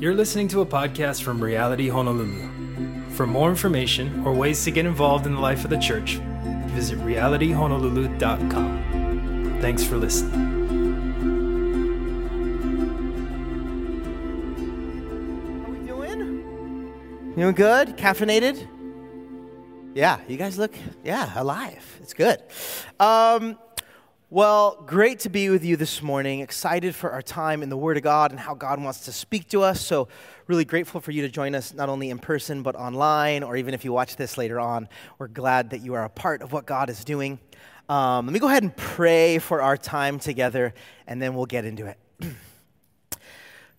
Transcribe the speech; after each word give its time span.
You're 0.00 0.14
listening 0.14 0.48
to 0.48 0.62
a 0.62 0.66
podcast 0.66 1.22
from 1.22 1.44
Reality 1.44 1.90
Honolulu. 1.90 3.10
For 3.10 3.26
more 3.26 3.50
information 3.50 4.26
or 4.26 4.32
ways 4.32 4.64
to 4.64 4.70
get 4.70 4.86
involved 4.86 5.26
in 5.26 5.34
the 5.34 5.40
life 5.40 5.62
of 5.62 5.68
the 5.68 5.76
church, 5.76 6.14
visit 6.68 6.98
realityhonolulu.com. 7.00 9.58
Thanks 9.60 9.84
for 9.84 9.98
listening. 9.98 10.40
How 15.64 15.70
we 15.70 15.86
doing? 15.86 17.34
Doing 17.36 17.54
good? 17.54 17.98
Caffeinated? 17.98 18.66
Yeah, 19.94 20.18
you 20.26 20.38
guys 20.38 20.56
look, 20.56 20.72
yeah, 21.04 21.30
alive. 21.38 21.98
It's 22.00 22.14
good. 22.14 22.38
Um, 22.98 23.58
well, 24.32 24.80
great 24.86 25.18
to 25.18 25.28
be 25.28 25.48
with 25.48 25.64
you 25.64 25.76
this 25.76 26.00
morning. 26.00 26.38
Excited 26.38 26.94
for 26.94 27.10
our 27.10 27.20
time 27.20 27.64
in 27.64 27.68
the 27.68 27.76
Word 27.76 27.96
of 27.96 28.04
God 28.04 28.30
and 28.30 28.38
how 28.38 28.54
God 28.54 28.80
wants 28.80 29.06
to 29.06 29.12
speak 29.12 29.48
to 29.48 29.62
us. 29.62 29.84
So, 29.84 30.06
really 30.46 30.64
grateful 30.64 31.00
for 31.00 31.10
you 31.10 31.22
to 31.22 31.28
join 31.28 31.52
us 31.56 31.74
not 31.74 31.88
only 31.88 32.10
in 32.10 32.20
person 32.20 32.62
but 32.62 32.76
online, 32.76 33.42
or 33.42 33.56
even 33.56 33.74
if 33.74 33.84
you 33.84 33.92
watch 33.92 34.14
this 34.14 34.38
later 34.38 34.60
on. 34.60 34.88
We're 35.18 35.26
glad 35.26 35.70
that 35.70 35.80
you 35.80 35.94
are 35.94 36.04
a 36.04 36.08
part 36.08 36.42
of 36.42 36.52
what 36.52 36.64
God 36.64 36.90
is 36.90 37.04
doing. 37.04 37.40
Um, 37.88 38.26
let 38.26 38.32
me 38.32 38.38
go 38.38 38.46
ahead 38.46 38.62
and 38.62 38.76
pray 38.76 39.40
for 39.40 39.62
our 39.62 39.76
time 39.76 40.20
together, 40.20 40.74
and 41.08 41.20
then 41.20 41.34
we'll 41.34 41.46
get 41.46 41.64
into 41.64 41.86
it. 41.86 41.98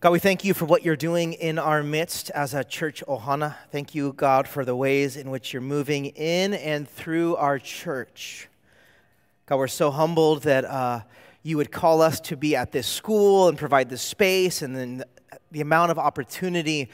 God, 0.00 0.10
we 0.10 0.18
thank 0.18 0.44
you 0.44 0.52
for 0.52 0.66
what 0.66 0.84
you're 0.84 0.96
doing 0.96 1.32
in 1.32 1.58
our 1.58 1.82
midst 1.82 2.28
as 2.28 2.52
a 2.52 2.62
church 2.62 3.02
ohana. 3.08 3.54
Thank 3.70 3.94
you, 3.94 4.12
God, 4.12 4.46
for 4.46 4.66
the 4.66 4.76
ways 4.76 5.16
in 5.16 5.30
which 5.30 5.54
you're 5.54 5.62
moving 5.62 6.06
in 6.06 6.52
and 6.52 6.86
through 6.86 7.36
our 7.36 7.58
church. 7.58 8.50
God, 9.52 9.58
we're 9.58 9.68
so 9.68 9.90
humbled 9.90 10.44
that 10.44 10.64
uh, 10.64 11.02
you 11.42 11.58
would 11.58 11.70
call 11.70 12.00
us 12.00 12.20
to 12.20 12.38
be 12.38 12.56
at 12.56 12.72
this 12.72 12.86
school 12.86 13.48
and 13.48 13.58
provide 13.58 13.90
this 13.90 14.00
space 14.00 14.62
and 14.62 14.74
then 14.74 15.04
the 15.50 15.60
amount 15.60 15.90
of 15.90 15.98
opportunity 15.98 16.88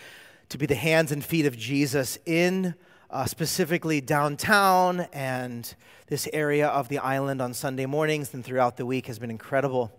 to 0.48 0.58
be 0.58 0.66
the 0.66 0.74
hands 0.74 1.12
and 1.12 1.24
feet 1.24 1.46
of 1.46 1.56
Jesus 1.56 2.18
in 2.26 2.74
uh, 3.10 3.26
specifically 3.26 4.00
downtown 4.00 5.02
and 5.12 5.72
this 6.08 6.28
area 6.32 6.66
of 6.66 6.88
the 6.88 6.98
island 6.98 7.40
on 7.40 7.54
Sunday 7.54 7.86
mornings 7.86 8.34
and 8.34 8.44
throughout 8.44 8.76
the 8.76 8.84
week 8.84 9.06
has 9.06 9.20
been 9.20 9.30
incredible. 9.30 9.92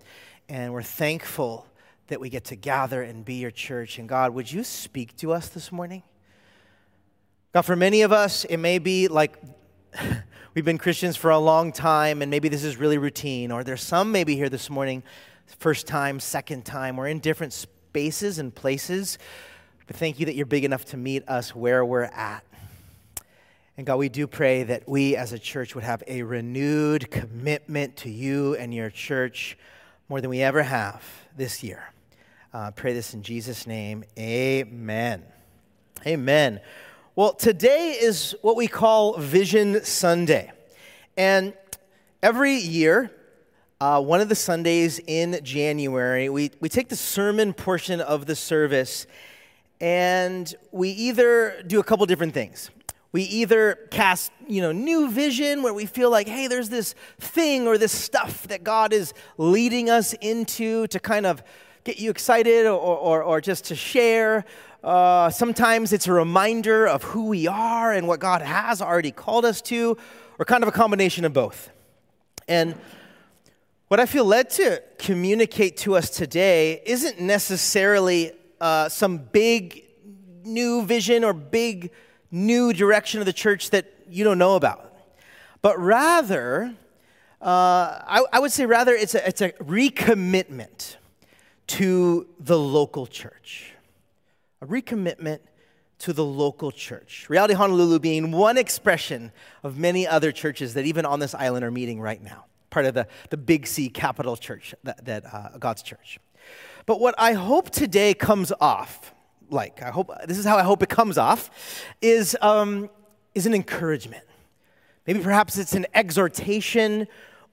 And 0.50 0.74
we're 0.74 0.84
thankful 0.84 1.66
that 2.08 2.20
we 2.20 2.28
get 2.28 2.44
to 2.44 2.58
gather 2.58 3.02
and 3.02 3.24
be 3.24 3.36
your 3.36 3.52
church. 3.52 4.00
And 4.00 4.10
God, 4.10 4.34
would 4.34 4.52
you 4.52 4.66
speak 4.66 5.16
to 5.20 5.32
us 5.32 5.48
this 5.48 5.72
morning? 5.72 6.04
God, 7.54 7.62
for 7.62 7.78
many 7.78 8.02
of 8.02 8.12
us, 8.12 8.44
it 8.44 8.58
may 8.58 8.80
be 8.80 9.08
like 9.08 9.38
we've 10.60 10.66
been 10.66 10.78
Christians 10.78 11.16
for 11.16 11.32
a 11.32 11.40
long 11.40 11.72
time, 11.72 12.22
and 12.22 12.30
maybe 12.30 12.50
this 12.50 12.66
is 12.66 12.76
really 12.76 12.98
routine, 12.98 13.50
or 13.50 13.64
there's 13.64 13.82
some 13.82 14.12
maybe 14.12 14.36
here 14.36 14.50
this 14.50 14.70
morning, 14.70 15.02
first 15.58 15.88
time, 15.88 16.20
second 16.20 16.66
time. 16.66 16.98
We're 16.98 17.08
in 17.08 17.20
different 17.20 17.54
spaces 17.54 18.40
and 18.40 18.54
places, 18.54 19.18
but 19.88 19.96
thank 19.96 20.20
you 20.20 20.26
that 20.26 20.36
you're 20.36 20.46
big 20.46 20.66
enough 20.66 20.84
to 20.88 20.98
meet 20.98 21.26
us 21.30 21.56
where 21.56 21.86
we're 21.86 22.02
at. 22.02 22.44
And 23.78 23.88
God, 23.88 23.96
we 24.00 24.10
do 24.10 24.28
pray 24.28 24.64
that 24.64 24.86
we 24.86 25.16
as 25.16 25.32
a 25.32 25.40
church 25.40 25.76
would 25.76 25.86
have 25.86 26.04
a 26.08 26.24
renewed 26.24 27.10
commitment 27.10 27.96
to 27.96 28.10
you 28.10 28.56
and 28.56 28.74
your 28.74 28.90
church 28.90 29.58
more 30.10 30.20
than 30.20 30.30
we 30.30 30.42
ever 30.42 30.64
have 30.64 31.02
this 31.38 31.64
year. 31.64 31.90
Uh, 32.54 32.72
pray 32.72 32.92
this 32.92 33.14
in 33.14 33.24
Jesus' 33.24 33.66
name. 33.66 34.04
Amen. 34.18 35.24
Amen. 36.06 36.60
Well, 37.20 37.34
today 37.34 37.98
is 38.00 38.34
what 38.42 38.56
we 38.56 38.68
call 38.68 39.18
Vision 39.18 39.84
Sunday. 39.84 40.54
And 41.18 41.54
every 42.24 42.54
year, 42.54 43.12
uh, 43.82 44.02
one 44.02 44.22
of 44.22 44.30
the 44.30 44.36
Sundays 44.36 45.02
in 45.06 45.38
January, 45.44 46.30
we, 46.30 46.52
we 46.62 46.70
take 46.70 46.88
the 46.88 46.96
sermon 46.96 47.52
portion 47.52 48.00
of 48.00 48.26
the 48.26 48.38
service 48.38 49.06
and 49.82 50.56
we 50.72 50.92
either 50.92 51.62
do 51.68 51.82
a 51.82 51.84
couple 51.84 52.06
different 52.06 52.34
things. 52.34 52.70
We 53.12 53.24
either 53.24 53.90
cast, 53.92 54.32
you 54.48 54.62
know, 54.62 54.72
new 54.72 55.12
vision 55.12 55.62
where 55.62 55.74
we 55.74 55.88
feel 55.88 56.10
like, 56.10 56.30
hey, 56.30 56.48
there's 56.48 56.70
this 56.70 56.96
thing 57.20 57.68
or 57.68 57.78
this 57.78 57.92
stuff 57.92 58.48
that 58.48 58.64
God 58.64 58.94
is 58.94 59.14
leading 59.38 59.90
us 59.90 60.14
into 60.22 60.88
to 60.88 61.02
kind 61.02 61.26
of 61.26 61.44
get 61.84 62.00
you 62.00 62.12
excited 62.12 62.66
or, 62.66 62.80
or, 62.80 63.24
or 63.24 63.42
just 63.42 63.66
to 63.66 63.76
share. 63.76 64.46
Uh, 64.84 65.30
sometimes 65.30 65.92
it's 65.92 66.08
a 66.08 66.14
reminder 66.14 66.88
of 66.88 67.04
who 67.04 67.28
we 67.28 67.48
are 67.48 67.92
and 67.92 68.08
what 68.08 68.20
God 68.22 68.42
has 68.42 68.82
already 68.82 69.12
called 69.12 69.44
us 69.44 69.62
to, 69.64 69.98
or 70.38 70.46
kind 70.46 70.64
of 70.64 70.70
a 70.70 70.72
combination 70.72 71.26
of 71.26 71.34
both. 71.34 71.70
And 72.48 72.76
what 73.90 74.00
I 74.00 74.06
feel 74.06 74.24
led 74.24 74.50
to 74.52 74.82
communicate 74.98 75.76
to 75.78 75.96
us 75.96 76.10
today 76.10 76.82
isn't 76.86 77.20
necessarily 77.20 78.32
uh, 78.62 78.88
some 78.88 79.18
big 79.18 79.84
new 80.46 80.84
vision 80.84 81.26
or 81.26 81.34
big 81.34 81.92
new 82.32 82.72
direction 82.72 83.20
of 83.20 83.26
the 83.26 83.34
church 83.34 83.72
that 83.72 83.86
you 84.08 84.24
don't 84.24 84.38
know 84.38 84.56
about, 84.56 84.94
but 85.62 85.78
rather, 85.78 86.74
uh, 87.42 87.46
I, 87.46 88.24
I, 88.34 88.40
would 88.40 88.52
say 88.52 88.66
rather 88.66 88.94
it's 88.94 89.16
a, 89.16 89.28
it's 89.28 89.42
a 89.42 89.52
recommitment 89.54 90.96
to 91.68 92.28
the 92.40 92.58
local 92.58 93.08
church 93.08 93.74
a 94.62 94.66
recommitment 94.66 95.40
to 96.00 96.14
the 96.14 96.24
local 96.24 96.72
church. 96.72 97.28
Reality 97.30 97.54
Honolulu 97.54 98.00
being 98.00 98.32
one 98.32 98.58
expression 98.58 99.32
of 99.64 99.78
many 99.78 100.08
other 100.08 100.32
churches 100.32 100.74
that 100.74 100.86
even 100.86 101.06
on 101.06 101.20
this 101.20 101.36
island 101.36 101.66
are 101.66 101.72
meeting 101.72 102.00
right 102.00 102.22
now, 102.22 102.46
part 102.70 102.86
of 102.86 102.94
the, 102.94 103.08
the 103.30 103.38
Big 103.38 103.68
C 103.68 103.90
capital 103.90 104.38
church, 104.38 104.74
that, 104.84 105.04
that 105.06 105.34
uh, 105.34 105.58
God's 105.58 105.82
church. 105.82 106.20
But 106.86 107.00
what 107.00 107.16
I 107.18 107.34
hope 107.34 107.70
today 107.70 108.14
comes 108.14 108.54
off, 108.62 109.14
like, 109.50 109.82
I 109.82 109.90
hope, 109.90 110.10
this 110.26 110.38
is 110.38 110.46
how 110.46 110.58
I 110.58 110.64
hope 110.64 110.82
it 110.82 110.90
comes 110.90 111.18
off, 111.18 111.52
is, 112.02 112.38
um, 112.42 112.90
is 113.36 113.46
an 113.46 113.54
encouragement. 113.54 114.24
Maybe 115.06 115.20
perhaps 115.20 115.58
it's 115.58 115.74
an 115.74 115.86
exhortation 115.94 117.08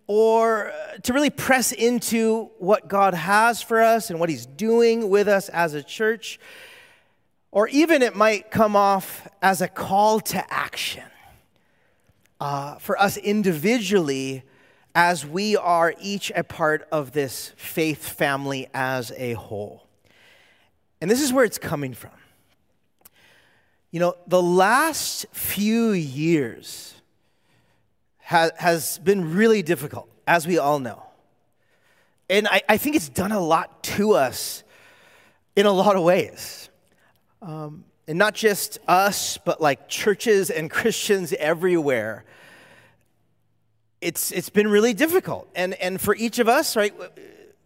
or 0.06 0.68
uh, 0.70 0.98
to 1.02 1.12
really 1.12 1.30
press 1.30 1.72
into 1.72 2.50
what 2.58 2.86
God 2.86 3.14
has 3.14 3.60
for 3.60 3.82
us 3.82 4.10
and 4.10 4.20
what 4.20 4.28
He's 4.28 4.46
doing 4.46 5.08
with 5.08 5.26
us 5.26 5.48
as 5.48 5.74
a 5.74 5.82
church. 5.82 6.38
Or 7.50 7.68
even 7.68 8.02
it 8.02 8.14
might 8.14 8.50
come 8.50 8.76
off 8.76 9.28
as 9.40 9.60
a 9.60 9.68
call 9.68 10.20
to 10.20 10.52
action 10.52 11.04
uh, 12.40 12.76
for 12.76 13.00
us 13.00 13.16
individually 13.16 14.42
as 14.94 15.26
we 15.26 15.56
are 15.56 15.94
each 16.00 16.32
a 16.34 16.42
part 16.42 16.86
of 16.90 17.12
this 17.12 17.52
faith 17.56 18.08
family 18.08 18.68
as 18.72 19.12
a 19.16 19.34
whole. 19.34 19.86
And 21.00 21.10
this 21.10 21.20
is 21.20 21.32
where 21.32 21.44
it's 21.44 21.58
coming 21.58 21.94
from. 21.94 22.12
You 23.90 24.00
know, 24.00 24.14
the 24.26 24.42
last 24.42 25.26
few 25.32 25.90
years 25.90 26.94
ha- 28.22 28.50
has 28.58 28.98
been 28.98 29.34
really 29.34 29.62
difficult, 29.62 30.08
as 30.26 30.46
we 30.46 30.58
all 30.58 30.78
know. 30.78 31.02
And 32.28 32.48
I, 32.48 32.62
I 32.68 32.76
think 32.76 32.96
it's 32.96 33.08
done 33.08 33.32
a 33.32 33.40
lot 33.40 33.82
to 33.84 34.14
us 34.14 34.64
in 35.54 35.66
a 35.66 35.72
lot 35.72 35.96
of 35.96 36.02
ways. 36.02 36.65
Um, 37.42 37.84
and 38.08 38.18
not 38.18 38.34
just 38.34 38.78
us, 38.86 39.38
but 39.38 39.60
like 39.60 39.88
churches 39.88 40.50
and 40.50 40.70
Christians 40.78 41.32
everywhere. 41.34 42.24
It's, 44.00 44.30
it's 44.30 44.50
been 44.50 44.68
really 44.68 44.94
difficult. 44.94 45.48
And, 45.54 45.74
and 45.74 46.00
for 46.00 46.14
each 46.14 46.38
of 46.38 46.48
us, 46.48 46.76
right, 46.76 46.94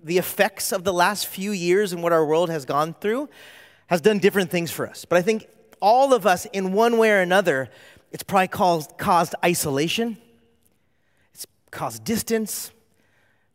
the 0.03 0.19
effects 0.19 0.73
of 0.73 0.85
the 0.85 0.93
last 0.93 1.27
few 1.27 1.53
years 1.53 1.93
and 1.93 2.03
what 2.03 2.13
our 2.13 2.25
world 2.25 2.51
has 2.51 2.65
gone 2.65 2.95
through 2.95 3.29
has 3.89 4.01
done 4.01 4.19
different 4.19 4.51
things 4.51 4.71
for 4.71 4.89
us. 4.89 5.05
But 5.05 5.19
I 5.19 5.23
think 5.23 5.49
all 5.81 6.15
of 6.15 6.27
us, 6.27 6.47
in 6.47 6.73
one 6.73 6.99
way 6.99 7.11
or 7.11 7.21
another, 7.21 7.69
it's 8.13 8.23
probably 8.23 8.49
caused, 8.49 8.97
caused 8.99 9.35
isolation, 9.45 10.17
it's 11.35 11.47
caused 11.71 12.05
distance, 12.05 12.71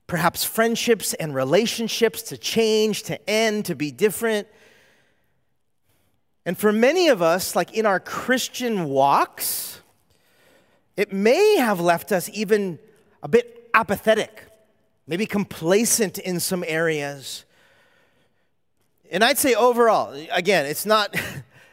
perhaps 0.07 0.43
friendships 0.43 1.13
and 1.15 1.33
relationships 1.33 2.21
to 2.23 2.37
change, 2.37 3.03
to 3.03 3.29
end, 3.29 3.65
to 3.65 3.75
be 3.75 3.91
different. 3.91 4.47
And 6.45 6.57
for 6.57 6.71
many 6.71 7.07
of 7.07 7.21
us, 7.21 7.55
like 7.55 7.73
in 7.73 7.85
our 7.85 7.99
Christian 7.99 8.85
walks, 8.85 9.81
it 10.95 11.11
may 11.11 11.57
have 11.57 11.79
left 11.79 12.11
us 12.11 12.29
even 12.31 12.77
a 13.23 13.27
bit 13.27 13.69
apathetic, 13.73 14.43
maybe 15.07 15.25
complacent 15.25 16.19
in 16.19 16.39
some 16.39 16.63
areas. 16.67 17.45
And 19.11 19.23
I'd 19.23 19.37
say 19.39 19.55
overall, 19.55 20.13
again, 20.31 20.67
it's 20.67 20.85
not, 20.85 21.15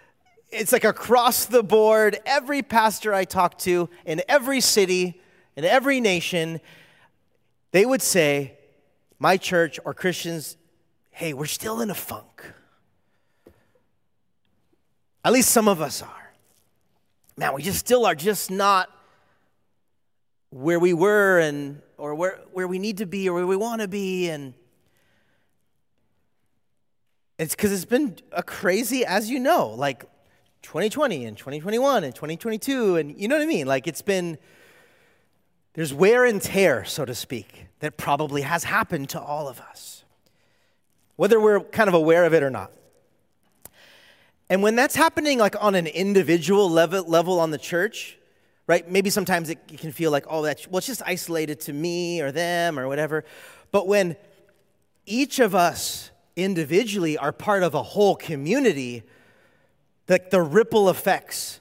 it's 0.50 0.72
like 0.72 0.84
across 0.84 1.44
the 1.44 1.62
board. 1.62 2.18
Every 2.24 2.62
pastor 2.62 3.12
I 3.12 3.24
talk 3.24 3.58
to 3.60 3.90
in 4.06 4.22
every 4.26 4.60
city, 4.60 5.20
in 5.54 5.64
every 5.64 6.00
nation, 6.00 6.60
they 7.72 7.84
would 7.84 8.02
say, 8.02 8.58
my 9.18 9.36
church 9.36 9.78
or 9.84 9.94
Christians, 9.94 10.56
hey, 11.10 11.34
we're 11.34 11.44
still 11.46 11.80
in 11.80 11.90
a 11.90 11.94
funk. 11.94 12.31
At 15.24 15.32
least 15.32 15.50
some 15.50 15.68
of 15.68 15.80
us 15.80 16.02
are. 16.02 16.32
Man, 17.36 17.54
we 17.54 17.62
just 17.62 17.78
still 17.78 18.04
are 18.06 18.14
just 18.14 18.50
not 18.50 18.90
where 20.50 20.78
we 20.78 20.92
were 20.92 21.38
and 21.38 21.80
or 21.96 22.14
where, 22.14 22.40
where 22.52 22.66
we 22.66 22.78
need 22.78 22.98
to 22.98 23.06
be 23.06 23.28
or 23.28 23.34
where 23.34 23.46
we 23.46 23.56
want 23.56 23.80
to 23.80 23.88
be 23.88 24.28
and 24.28 24.54
It's 27.38 27.56
because 27.56 27.72
it's 27.72 27.84
been 27.84 28.16
a 28.30 28.42
crazy, 28.42 29.04
as 29.04 29.28
you 29.30 29.40
know, 29.40 29.68
like 29.68 30.04
2020 30.62 31.24
and 31.24 31.36
2021 31.36 32.04
and 32.04 32.14
2022, 32.14 32.96
and 32.96 33.18
you 33.20 33.26
know 33.26 33.34
what 33.36 33.42
I 33.42 33.46
mean? 33.46 33.66
Like 33.66 33.88
it's 33.88 34.02
been, 34.02 34.38
there's 35.74 35.92
wear 35.92 36.24
and 36.24 36.40
tear, 36.40 36.84
so 36.84 37.04
to 37.04 37.14
speak, 37.14 37.66
that 37.80 37.96
probably 37.96 38.42
has 38.42 38.62
happened 38.62 39.08
to 39.08 39.20
all 39.20 39.48
of 39.48 39.60
us, 39.60 40.04
whether 41.16 41.40
we're 41.40 41.60
kind 41.60 41.88
of 41.88 41.94
aware 41.94 42.24
of 42.24 42.32
it 42.34 42.42
or 42.44 42.50
not. 42.50 42.70
And 44.52 44.62
when 44.62 44.76
that's 44.76 44.94
happening 44.94 45.38
like 45.38 45.56
on 45.64 45.74
an 45.74 45.86
individual 45.86 46.68
level, 46.68 47.02
level 47.04 47.40
on 47.40 47.50
the 47.50 47.56
church, 47.56 48.18
right? 48.66 48.86
Maybe 48.86 49.08
sometimes 49.08 49.48
it, 49.48 49.66
can 49.78 49.92
feel 49.92 50.10
like, 50.10 50.26
oh, 50.28 50.42
that's, 50.42 50.68
well, 50.68 50.76
it's 50.76 50.88
just 50.88 51.00
isolated 51.06 51.58
to 51.60 51.72
me 51.72 52.20
or 52.20 52.30
them 52.30 52.78
or 52.78 52.86
whatever. 52.86 53.24
But 53.70 53.88
when 53.88 54.14
each 55.06 55.38
of 55.38 55.54
us 55.54 56.10
individually 56.36 57.16
are 57.16 57.32
part 57.32 57.62
of 57.62 57.72
a 57.72 57.82
whole 57.82 58.14
community, 58.14 59.04
like 60.06 60.28
the 60.28 60.42
ripple 60.42 60.90
effects 60.90 61.60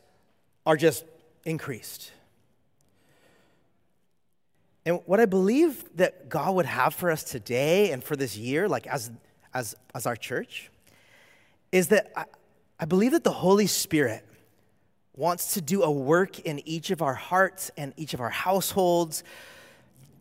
are 0.66 0.76
just 0.76 1.06
increased. 1.46 2.12
And 4.86 5.00
what 5.06 5.22
I 5.22 5.28
believe 5.28 5.86
that 5.96 6.28
God 6.28 6.56
would 6.56 6.66
have 6.66 6.94
for 6.94 7.10
us 7.10 7.24
today 7.24 7.94
and 7.94 8.04
for 8.04 8.18
this 8.18 8.36
year, 8.36 8.68
like 8.68 8.86
as, 8.86 9.12
as, 9.54 9.76
as 9.96 10.06
our 10.06 10.18
church, 10.18 10.70
is 11.72 11.88
that 11.88 12.12
I, 12.18 12.26
I 12.82 12.86
believe 12.86 13.12
that 13.12 13.24
the 13.24 13.32
Holy 13.32 13.68
Spirit 13.68 14.26
wants 15.16 15.54
to 15.54 15.62
do 15.62 15.84
a 15.84 15.92
work 15.92 16.40
in 16.40 16.68
each 16.68 16.90
of 16.90 17.04
our 17.04 17.14
hearts 17.14 17.70
and 17.78 17.94
each 17.96 18.16
of 18.16 18.20
our 18.20 18.32
households 18.32 19.24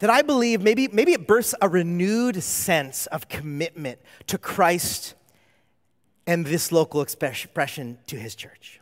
that 0.01 0.11
I 0.11 0.21
believe 0.21 0.61
maybe, 0.61 0.87
maybe 0.89 1.13
it 1.13 1.27
bursts 1.27 1.55
a 1.63 1.69
renewed 1.71 2.43
sense 2.43 3.07
of 3.07 3.29
commitment 3.29 3.99
to 4.27 4.37
Christ 4.37 5.15
and 6.27 6.45
this 6.45 6.71
local 6.71 7.01
expression 7.01 7.99
to 8.09 8.17
his 8.17 8.35
church. 8.35 8.81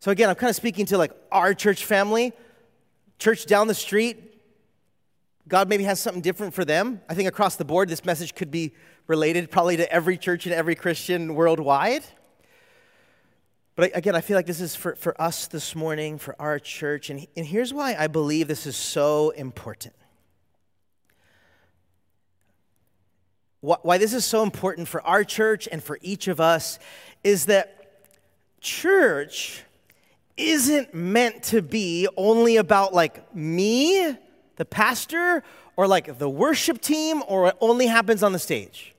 So 0.00 0.10
again, 0.10 0.28
I'm 0.28 0.36
kind 0.36 0.50
of 0.50 0.56
speaking 0.56 0.84
to 0.86 0.98
like 0.98 1.12
our 1.32 1.54
church 1.54 1.86
family, 1.86 2.34
church 3.18 3.46
down 3.46 3.68
the 3.68 3.74
street. 3.74 4.38
God 5.48 5.70
maybe 5.70 5.84
has 5.84 5.98
something 5.98 6.20
different 6.20 6.52
for 6.52 6.66
them. 6.66 7.00
I 7.08 7.14
think 7.14 7.26
across 7.26 7.56
the 7.56 7.64
board, 7.64 7.88
this 7.88 8.04
message 8.04 8.34
could 8.34 8.50
be 8.50 8.74
related 9.06 9.50
probably 9.50 9.78
to 9.78 9.90
every 9.90 10.18
church 10.18 10.44
and 10.44 10.54
every 10.54 10.74
Christian 10.74 11.34
worldwide. 11.34 12.04
But 13.78 13.96
again, 13.96 14.16
I 14.16 14.22
feel 14.22 14.34
like 14.36 14.46
this 14.46 14.60
is 14.60 14.74
for, 14.74 14.96
for 14.96 15.18
us 15.22 15.46
this 15.46 15.76
morning, 15.76 16.18
for 16.18 16.34
our 16.40 16.58
church. 16.58 17.10
And, 17.10 17.24
and 17.36 17.46
here's 17.46 17.72
why 17.72 17.94
I 17.94 18.08
believe 18.08 18.48
this 18.48 18.66
is 18.66 18.74
so 18.74 19.30
important. 19.30 19.94
Why 23.60 23.98
this 23.98 24.14
is 24.14 24.24
so 24.24 24.42
important 24.42 24.88
for 24.88 25.00
our 25.06 25.22
church 25.22 25.68
and 25.70 25.80
for 25.80 25.96
each 26.02 26.26
of 26.26 26.40
us 26.40 26.80
is 27.22 27.46
that 27.46 28.02
church 28.60 29.62
isn't 30.36 30.92
meant 30.92 31.44
to 31.44 31.62
be 31.62 32.08
only 32.16 32.56
about 32.56 32.92
like 32.92 33.32
me, 33.32 34.16
the 34.56 34.64
pastor, 34.64 35.44
or 35.76 35.86
like 35.86 36.18
the 36.18 36.28
worship 36.28 36.80
team, 36.80 37.22
or 37.28 37.50
it 37.50 37.56
only 37.60 37.86
happens 37.86 38.24
on 38.24 38.32
the 38.32 38.40
stage. 38.40 38.96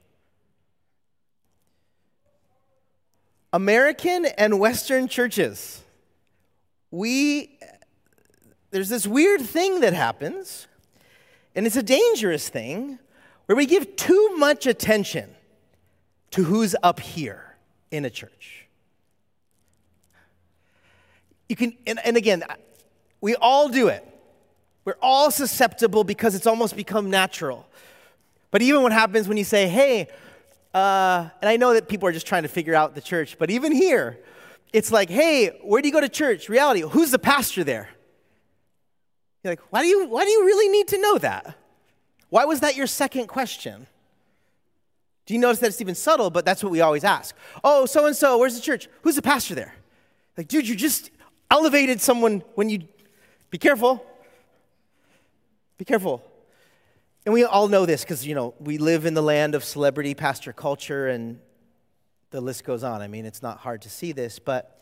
American 3.51 4.25
and 4.25 4.59
Western 4.59 5.07
churches, 5.07 5.83
we, 6.91 7.57
there's 8.71 8.89
this 8.89 9.07
weird 9.07 9.41
thing 9.41 9.79
that 9.79 9.93
happens, 9.93 10.67
and 11.55 11.65
it's 11.65 11.75
a 11.75 11.83
dangerous 11.83 12.49
thing, 12.49 12.99
where 13.47 13.55
we 13.55 13.65
give 13.65 13.95
too 13.95 14.35
much 14.37 14.67
attention 14.67 15.29
to 16.31 16.43
who's 16.43 16.75
up 16.83 16.99
here 16.99 17.55
in 17.89 18.05
a 18.05 18.09
church. 18.09 18.67
You 21.47 21.55
can, 21.55 21.75
and, 21.87 21.99
and 22.05 22.15
again, 22.15 22.43
we 23.21 23.35
all 23.35 23.69
do 23.69 23.87
it. 23.87 24.05
We're 24.85 24.97
all 25.01 25.31
susceptible 25.31 26.03
because 26.03 26.35
it's 26.35 26.45
almost 26.45 26.75
become 26.75 27.09
natural. 27.09 27.67
But 28.51 28.61
even 28.61 28.83
what 28.83 28.91
happens 28.91 29.27
when 29.27 29.37
you 29.37 29.43
say, 29.43 29.67
hey, 29.67 30.07
uh, 30.73 31.29
and 31.41 31.49
I 31.49 31.57
know 31.57 31.73
that 31.73 31.87
people 31.87 32.07
are 32.07 32.11
just 32.11 32.27
trying 32.27 32.43
to 32.43 32.49
figure 32.49 32.75
out 32.75 32.95
the 32.95 33.01
church, 33.01 33.37
but 33.39 33.49
even 33.49 33.71
here, 33.71 34.19
it's 34.71 34.91
like, 34.91 35.09
hey, 35.09 35.59
where 35.63 35.81
do 35.81 35.87
you 35.87 35.93
go 35.93 36.01
to 36.01 36.09
church? 36.09 36.49
Reality, 36.49 36.81
who's 36.81 37.11
the 37.11 37.19
pastor 37.19 37.63
there? 37.63 37.89
You're 39.43 39.53
like, 39.53 39.61
why 39.71 39.81
do 39.81 39.87
you, 39.87 40.07
why 40.07 40.25
do 40.25 40.29
you 40.29 40.45
really 40.45 40.69
need 40.69 40.87
to 40.89 41.01
know 41.01 41.17
that? 41.17 41.55
Why 42.29 42.45
was 42.45 42.59
that 42.59 42.75
your 42.75 42.87
second 42.87 43.27
question? 43.27 43.87
Do 45.25 45.33
you 45.33 45.39
notice 45.39 45.59
that 45.59 45.67
it's 45.67 45.81
even 45.81 45.95
subtle, 45.95 46.29
but 46.29 46.45
that's 46.45 46.63
what 46.63 46.71
we 46.71 46.81
always 46.81 47.03
ask? 47.03 47.35
Oh, 47.63 47.85
so 47.85 48.05
and 48.05 48.15
so, 48.15 48.37
where's 48.37 48.55
the 48.55 48.61
church? 48.61 48.87
Who's 49.01 49.15
the 49.15 49.21
pastor 49.21 49.55
there? 49.55 49.75
Like, 50.37 50.47
dude, 50.47 50.67
you 50.67 50.75
just 50.75 51.11
elevated 51.51 52.01
someone 52.01 52.43
when 52.55 52.69
you. 52.69 52.83
Be 53.49 53.57
careful. 53.57 54.05
Be 55.77 55.85
careful. 55.85 56.23
And 57.29 57.33
we 57.35 57.43
all 57.43 57.67
know 57.67 57.85
this 57.85 58.01
because, 58.01 58.25
you 58.25 58.33
know, 58.33 58.55
we 58.59 58.79
live 58.79 59.05
in 59.05 59.13
the 59.13 59.21
land 59.21 59.53
of 59.53 59.63
celebrity 59.63 60.15
pastor 60.15 60.51
culture 60.51 61.09
and 61.09 61.39
the 62.31 62.41
list 62.41 62.63
goes 62.63 62.83
on. 62.83 63.03
I 63.03 63.07
mean, 63.07 63.23
it's 63.23 63.43
not 63.43 63.59
hard 63.59 63.83
to 63.83 63.89
see 63.91 64.13
this, 64.13 64.39
but 64.39 64.81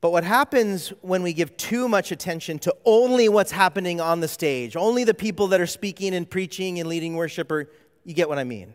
but 0.00 0.10
what 0.10 0.24
happens 0.24 0.88
when 1.00 1.22
we 1.22 1.32
give 1.32 1.56
too 1.56 1.86
much 1.86 2.10
attention 2.10 2.58
to 2.58 2.74
only 2.84 3.28
what's 3.28 3.52
happening 3.52 4.00
on 4.00 4.18
the 4.18 4.26
stage, 4.26 4.74
only 4.74 5.04
the 5.04 5.14
people 5.14 5.46
that 5.46 5.60
are 5.60 5.66
speaking 5.68 6.12
and 6.12 6.28
preaching 6.28 6.80
and 6.80 6.88
leading 6.88 7.14
worship, 7.14 7.52
or 7.52 7.70
you 8.02 8.12
get 8.12 8.28
what 8.28 8.38
I 8.38 8.44
mean, 8.44 8.74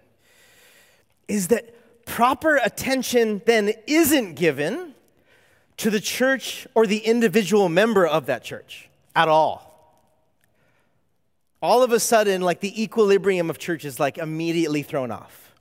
is 1.28 1.50
that 1.50 2.06
proper 2.06 2.62
attention 2.63 3.42
then 3.45 3.74
isn't 3.88 4.36
given 4.36 4.95
to 5.75 5.90
the 5.90 6.00
church 6.00 6.66
or 6.75 6.88
the 6.88 7.00
individual 7.00 7.68
member 7.68 8.07
of 8.07 8.28
that 8.28 8.42
church 8.42 8.88
at 9.18 9.28
all 9.28 9.69
all 11.62 11.84
of 11.84 11.92
a 11.92 12.00
sudden, 12.00 12.42
like 12.42 12.60
the 12.62 12.82
equilibrium 12.82 13.50
of 13.50 13.58
church 13.58 13.86
is 13.86 14.00
like 14.00 14.18
immediately 14.18 14.84
thrown 14.84 15.12
off. 15.12 15.54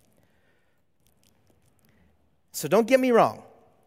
So 2.52 2.68
don't 2.68 2.86
get 2.86 3.00
me 3.00 3.10
wrong. 3.10 3.42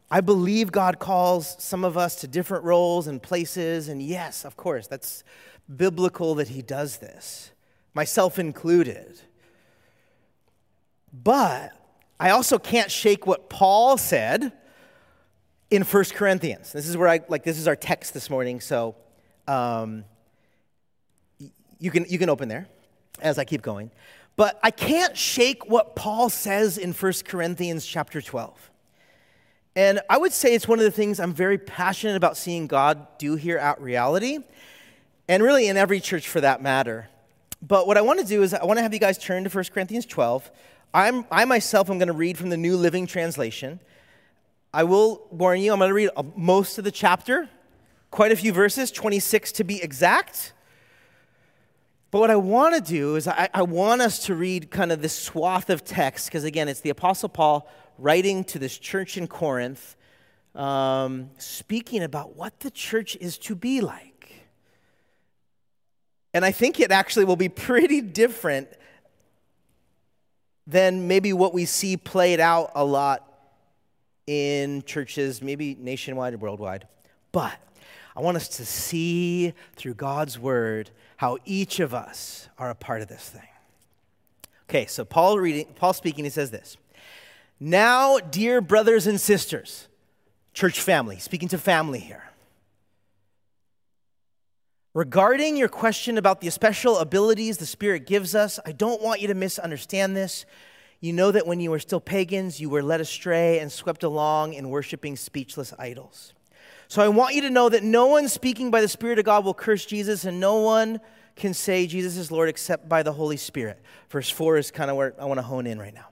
I 0.09 0.19
believe 0.19 0.71
God 0.71 0.99
calls 0.99 1.55
some 1.59 1.85
of 1.85 1.97
us 1.97 2.15
to 2.17 2.27
different 2.27 2.65
roles 2.65 3.07
and 3.07 3.21
places. 3.21 3.87
And 3.87 4.01
yes, 4.01 4.43
of 4.43 4.57
course, 4.57 4.87
that's 4.87 5.23
biblical 5.73 6.35
that 6.35 6.49
He 6.49 6.61
does 6.61 6.97
this, 6.97 7.51
myself 7.93 8.37
included. 8.37 9.19
But 11.13 11.71
I 12.19 12.31
also 12.31 12.59
can't 12.59 12.91
shake 12.91 13.25
what 13.25 13.49
Paul 13.49 13.97
said 13.97 14.51
in 15.69 15.83
1 15.83 16.03
Corinthians. 16.13 16.73
This 16.73 16.87
is 16.87 16.97
where 16.97 17.07
I, 17.07 17.21
like, 17.29 17.43
this 17.43 17.57
is 17.57 17.67
our 17.67 17.75
text 17.77 18.13
this 18.13 18.29
morning. 18.29 18.59
So, 18.59 18.95
um, 19.47 20.03
you 21.81 21.91
can, 21.91 22.05
you 22.07 22.17
can 22.17 22.29
open 22.29 22.47
there 22.47 22.67
as 23.21 23.37
I 23.37 23.43
keep 23.43 23.61
going. 23.61 23.91
But 24.37 24.59
I 24.63 24.71
can't 24.71 25.17
shake 25.17 25.69
what 25.69 25.95
Paul 25.95 26.29
says 26.29 26.77
in 26.77 26.93
1 26.93 27.13
Corinthians 27.25 27.85
chapter 27.85 28.21
12. 28.21 28.71
And 29.75 29.99
I 30.09 30.17
would 30.17 30.31
say 30.31 30.53
it's 30.53 30.67
one 30.67 30.79
of 30.79 30.85
the 30.85 30.91
things 30.91 31.19
I'm 31.19 31.33
very 31.33 31.57
passionate 31.57 32.15
about 32.15 32.37
seeing 32.37 32.67
God 32.67 33.07
do 33.17 33.35
here 33.35 33.57
at 33.57 33.81
Reality, 33.81 34.39
and 35.27 35.41
really 35.41 35.67
in 35.67 35.75
every 35.75 35.99
church 35.99 36.27
for 36.27 36.41
that 36.41 36.61
matter. 36.61 37.09
But 37.61 37.87
what 37.87 37.97
I 37.97 38.01
want 38.01 38.19
to 38.19 38.25
do 38.25 38.43
is 38.43 38.53
I 38.53 38.63
want 38.65 38.77
to 38.77 38.83
have 38.83 38.93
you 38.93 38.99
guys 38.99 39.17
turn 39.17 39.43
to 39.43 39.49
1 39.49 39.65
Corinthians 39.73 40.05
12. 40.05 40.51
I'm, 40.93 41.25
I 41.31 41.45
myself 41.45 41.89
am 41.89 41.97
going 41.97 42.07
to 42.07 42.13
read 42.13 42.37
from 42.37 42.49
the 42.49 42.57
New 42.57 42.75
Living 42.75 43.07
Translation. 43.07 43.79
I 44.73 44.83
will 44.83 45.27
warn 45.31 45.59
you, 45.59 45.73
I'm 45.73 45.79
going 45.79 45.89
to 45.89 45.93
read 45.93 46.09
most 46.35 46.77
of 46.77 46.83
the 46.83 46.91
chapter, 46.91 47.49
quite 48.09 48.31
a 48.31 48.35
few 48.35 48.51
verses, 48.51 48.91
26 48.91 49.53
to 49.53 49.63
be 49.63 49.81
exact. 49.81 50.53
But 52.11 52.19
what 52.19 52.29
I 52.29 52.35
want 52.35 52.75
to 52.75 52.81
do 52.81 53.15
is 53.15 53.25
I, 53.25 53.47
I, 53.53 53.61
want 53.61 54.01
us 54.01 54.25
to 54.25 54.35
read 54.35 54.69
kind 54.69 54.91
of 54.91 55.01
this 55.01 55.17
swath 55.17 55.69
of 55.69 55.85
text, 55.85 56.27
because 56.27 56.43
again, 56.43 56.67
it's 56.67 56.81
the 56.81 56.89
Apostle 56.89 57.29
Paul 57.29 57.69
writing 57.97 58.43
to 58.45 58.59
this 58.59 58.77
church 58.77 59.17
in 59.17 59.27
Corinth, 59.27 59.95
um, 60.53 61.29
speaking 61.37 62.03
about 62.03 62.35
what 62.35 62.59
the 62.59 62.69
church 62.69 63.15
is 63.21 63.37
to 63.39 63.55
be 63.55 63.79
like. 63.79 64.33
And 66.33 66.43
I 66.43 66.51
think 66.51 66.81
it 66.81 66.91
actually 66.91 67.23
will 67.23 67.37
be 67.37 67.49
pretty 67.49 68.01
different 68.01 68.67
than 70.67 71.07
maybe 71.07 71.31
what 71.31 71.53
we 71.53 71.63
see 71.63 71.95
played 71.95 72.41
out 72.41 72.71
a 72.75 72.83
lot 72.83 73.25
in 74.27 74.83
churches, 74.83 75.41
maybe 75.41 75.75
nationwide 75.79 76.33
or 76.33 76.37
worldwide. 76.37 76.87
But 77.31 77.57
I 78.15 78.21
want 78.21 78.37
us 78.37 78.47
to 78.57 78.65
see 78.65 79.53
through 79.75 79.93
God's 79.95 80.37
word 80.37 80.89
how 81.17 81.37
each 81.45 81.79
of 81.79 81.93
us 81.93 82.49
are 82.57 82.69
a 82.69 82.75
part 82.75 83.01
of 83.01 83.07
this 83.07 83.29
thing. 83.29 83.47
Okay, 84.69 84.85
so 84.85 85.05
Paul 85.05 85.39
reading, 85.39 85.67
Paul 85.75 85.93
speaking, 85.93 86.23
he 86.23 86.29
says 86.29 86.51
this. 86.51 86.77
Now, 87.59 88.19
dear 88.19 88.61
brothers 88.61 89.05
and 89.05 89.19
sisters, 89.19 89.87
church 90.53 90.79
family, 90.79 91.19
speaking 91.19 91.49
to 91.49 91.57
family 91.57 91.99
here. 91.99 92.23
Regarding 94.93 95.55
your 95.55 95.69
question 95.69 96.17
about 96.17 96.41
the 96.41 96.49
special 96.49 96.97
abilities 96.97 97.57
the 97.57 97.65
Spirit 97.65 98.05
gives 98.05 98.35
us, 98.35 98.59
I 98.65 98.73
don't 98.73 99.01
want 99.01 99.21
you 99.21 99.27
to 99.27 99.33
misunderstand 99.33 100.17
this. 100.17 100.45
You 100.99 101.13
know 101.13 101.31
that 101.31 101.47
when 101.47 101.61
you 101.61 101.71
were 101.71 101.79
still 101.79 102.01
pagans, 102.01 102.59
you 102.59 102.69
were 102.69 102.83
led 102.83 102.99
astray 102.99 103.59
and 103.59 103.71
swept 103.71 104.03
along 104.03 104.53
in 104.53 104.69
worshiping 104.69 105.15
speechless 105.15 105.73
idols. 105.79 106.33
So 106.91 107.01
I 107.01 107.07
want 107.07 107.35
you 107.35 107.41
to 107.43 107.49
know 107.49 107.69
that 107.69 107.83
no 107.83 108.07
one 108.07 108.27
speaking 108.27 108.69
by 108.69 108.81
the 108.81 108.87
Spirit 108.89 109.17
of 109.17 109.23
God 109.23 109.45
will 109.45 109.53
curse 109.53 109.85
Jesus, 109.85 110.25
and 110.25 110.41
no 110.41 110.57
one 110.57 110.99
can 111.37 111.53
say 111.53 111.87
Jesus 111.87 112.17
is 112.17 112.33
Lord 112.33 112.49
except 112.49 112.89
by 112.89 113.01
the 113.01 113.13
Holy 113.13 113.37
Spirit. 113.37 113.81
Verse 114.09 114.29
4 114.29 114.57
is 114.57 114.71
kind 114.71 114.91
of 114.91 114.97
where 114.97 115.13
I 115.17 115.23
want 115.23 115.37
to 115.37 115.41
hone 115.41 115.67
in 115.67 115.79
right 115.79 115.93
now. 115.93 116.07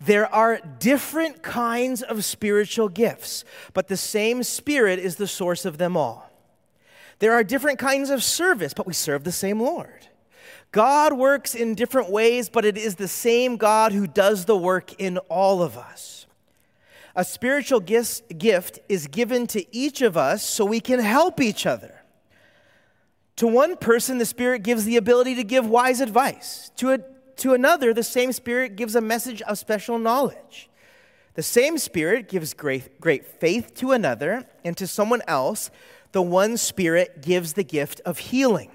There 0.00 0.26
are 0.26 0.60
different 0.80 1.44
kinds 1.44 2.02
of 2.02 2.24
spiritual 2.24 2.88
gifts, 2.88 3.44
but 3.74 3.86
the 3.86 3.96
same 3.96 4.42
Spirit 4.42 4.98
is 4.98 5.14
the 5.14 5.28
source 5.28 5.64
of 5.64 5.78
them 5.78 5.96
all. 5.96 6.28
There 7.20 7.34
are 7.34 7.44
different 7.44 7.78
kinds 7.78 8.10
of 8.10 8.24
service, 8.24 8.74
but 8.74 8.88
we 8.88 8.94
serve 8.94 9.22
the 9.22 9.30
same 9.30 9.60
Lord. 9.60 10.08
God 10.72 11.12
works 11.12 11.54
in 11.54 11.76
different 11.76 12.10
ways, 12.10 12.48
but 12.48 12.64
it 12.64 12.76
is 12.76 12.96
the 12.96 13.06
same 13.06 13.56
God 13.56 13.92
who 13.92 14.08
does 14.08 14.46
the 14.46 14.56
work 14.56 15.00
in 15.00 15.18
all 15.28 15.62
of 15.62 15.78
us. 15.78 16.21
A 17.14 17.24
spiritual 17.24 17.80
gift 17.80 18.78
is 18.88 19.06
given 19.06 19.46
to 19.48 19.76
each 19.76 20.00
of 20.00 20.16
us 20.16 20.42
so 20.42 20.64
we 20.64 20.80
can 20.80 21.00
help 21.00 21.40
each 21.40 21.66
other. 21.66 22.02
To 23.36 23.46
one 23.46 23.76
person, 23.76 24.18
the 24.18 24.26
Spirit 24.26 24.62
gives 24.62 24.84
the 24.84 24.96
ability 24.96 25.34
to 25.34 25.44
give 25.44 25.66
wise 25.66 26.00
advice. 26.00 26.70
To, 26.76 26.92
a, 26.92 26.98
to 27.36 27.54
another, 27.54 27.92
the 27.92 28.02
same 28.02 28.32
Spirit 28.32 28.76
gives 28.76 28.94
a 28.94 29.00
message 29.00 29.42
of 29.42 29.58
special 29.58 29.98
knowledge. 29.98 30.70
The 31.34 31.42
same 31.42 31.78
Spirit 31.78 32.28
gives 32.28 32.54
great, 32.54 33.00
great 33.00 33.24
faith 33.26 33.74
to 33.76 33.92
another, 33.92 34.46
and 34.64 34.76
to 34.76 34.86
someone 34.86 35.22
else, 35.26 35.70
the 36.12 36.22
one 36.22 36.56
Spirit 36.56 37.22
gives 37.22 37.54
the 37.54 37.64
gift 37.64 38.00
of 38.04 38.18
healing. 38.18 38.70